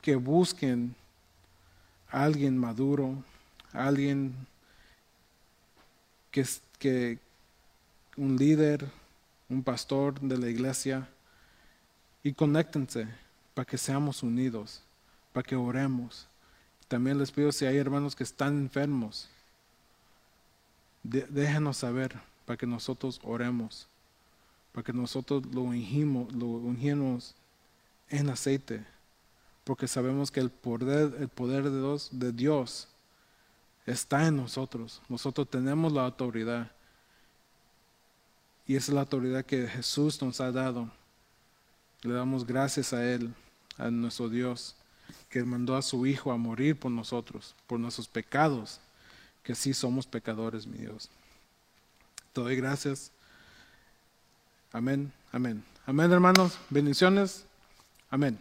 que 0.00 0.16
busquen 0.16 0.94
a 2.10 2.24
alguien 2.24 2.56
maduro, 2.56 3.14
a 3.72 3.86
alguien 3.86 4.34
que, 6.30 6.44
que 6.78 7.18
un 8.16 8.36
líder, 8.36 8.88
un 9.50 9.62
pastor 9.62 10.18
de 10.20 10.38
la 10.38 10.48
iglesia, 10.48 11.08
y 12.22 12.32
conéctense 12.32 13.08
para 13.54 13.66
que 13.66 13.76
seamos 13.76 14.22
unidos, 14.22 14.82
para 15.32 15.46
que 15.46 15.56
oremos. 15.56 16.26
También 16.88 17.18
les 17.18 17.30
pido 17.30 17.52
si 17.52 17.66
hay 17.66 17.76
hermanos 17.76 18.14
que 18.16 18.24
están 18.24 18.58
enfermos, 18.58 19.28
déjenos 21.02 21.78
saber 21.78 22.18
para 22.44 22.56
que 22.56 22.66
nosotros 22.66 23.20
oremos, 23.22 23.88
para 24.72 24.84
que 24.84 24.92
nosotros 24.92 25.44
lo 25.46 25.62
ungimos, 25.62 26.32
lo 26.32 26.46
ungimos 26.46 27.34
en 28.08 28.28
aceite, 28.28 28.84
porque 29.64 29.88
sabemos 29.88 30.30
que 30.30 30.40
el 30.40 30.50
poder, 30.50 31.14
el 31.20 31.28
poder 31.28 31.64
de 31.70 31.78
Dios, 31.78 32.08
de 32.12 32.32
Dios 32.32 32.88
está 33.86 34.26
en 34.26 34.36
nosotros. 34.36 35.00
Nosotros 35.08 35.48
tenemos 35.48 35.92
la 35.92 36.04
autoridad. 36.04 36.70
Y 38.70 38.76
esa 38.76 38.92
es 38.92 38.94
la 38.94 39.00
autoridad 39.00 39.44
que 39.44 39.66
Jesús 39.66 40.22
nos 40.22 40.40
ha 40.40 40.52
dado. 40.52 40.88
Le 42.02 42.14
damos 42.14 42.46
gracias 42.46 42.92
a 42.92 43.04
Él, 43.04 43.34
a 43.76 43.90
nuestro 43.90 44.28
Dios, 44.28 44.76
que 45.28 45.42
mandó 45.42 45.74
a 45.74 45.82
su 45.82 46.06
Hijo 46.06 46.30
a 46.30 46.36
morir 46.36 46.78
por 46.78 46.92
nosotros, 46.92 47.56
por 47.66 47.80
nuestros 47.80 48.06
pecados, 48.06 48.78
que 49.42 49.56
sí 49.56 49.74
somos 49.74 50.06
pecadores, 50.06 50.68
mi 50.68 50.78
Dios. 50.78 51.10
Te 52.32 52.42
doy 52.42 52.54
gracias. 52.54 53.10
Amén, 54.70 55.12
amén. 55.32 55.64
Amén, 55.84 56.12
hermanos. 56.12 56.56
Bendiciones. 56.70 57.44
Amén. 58.08 58.38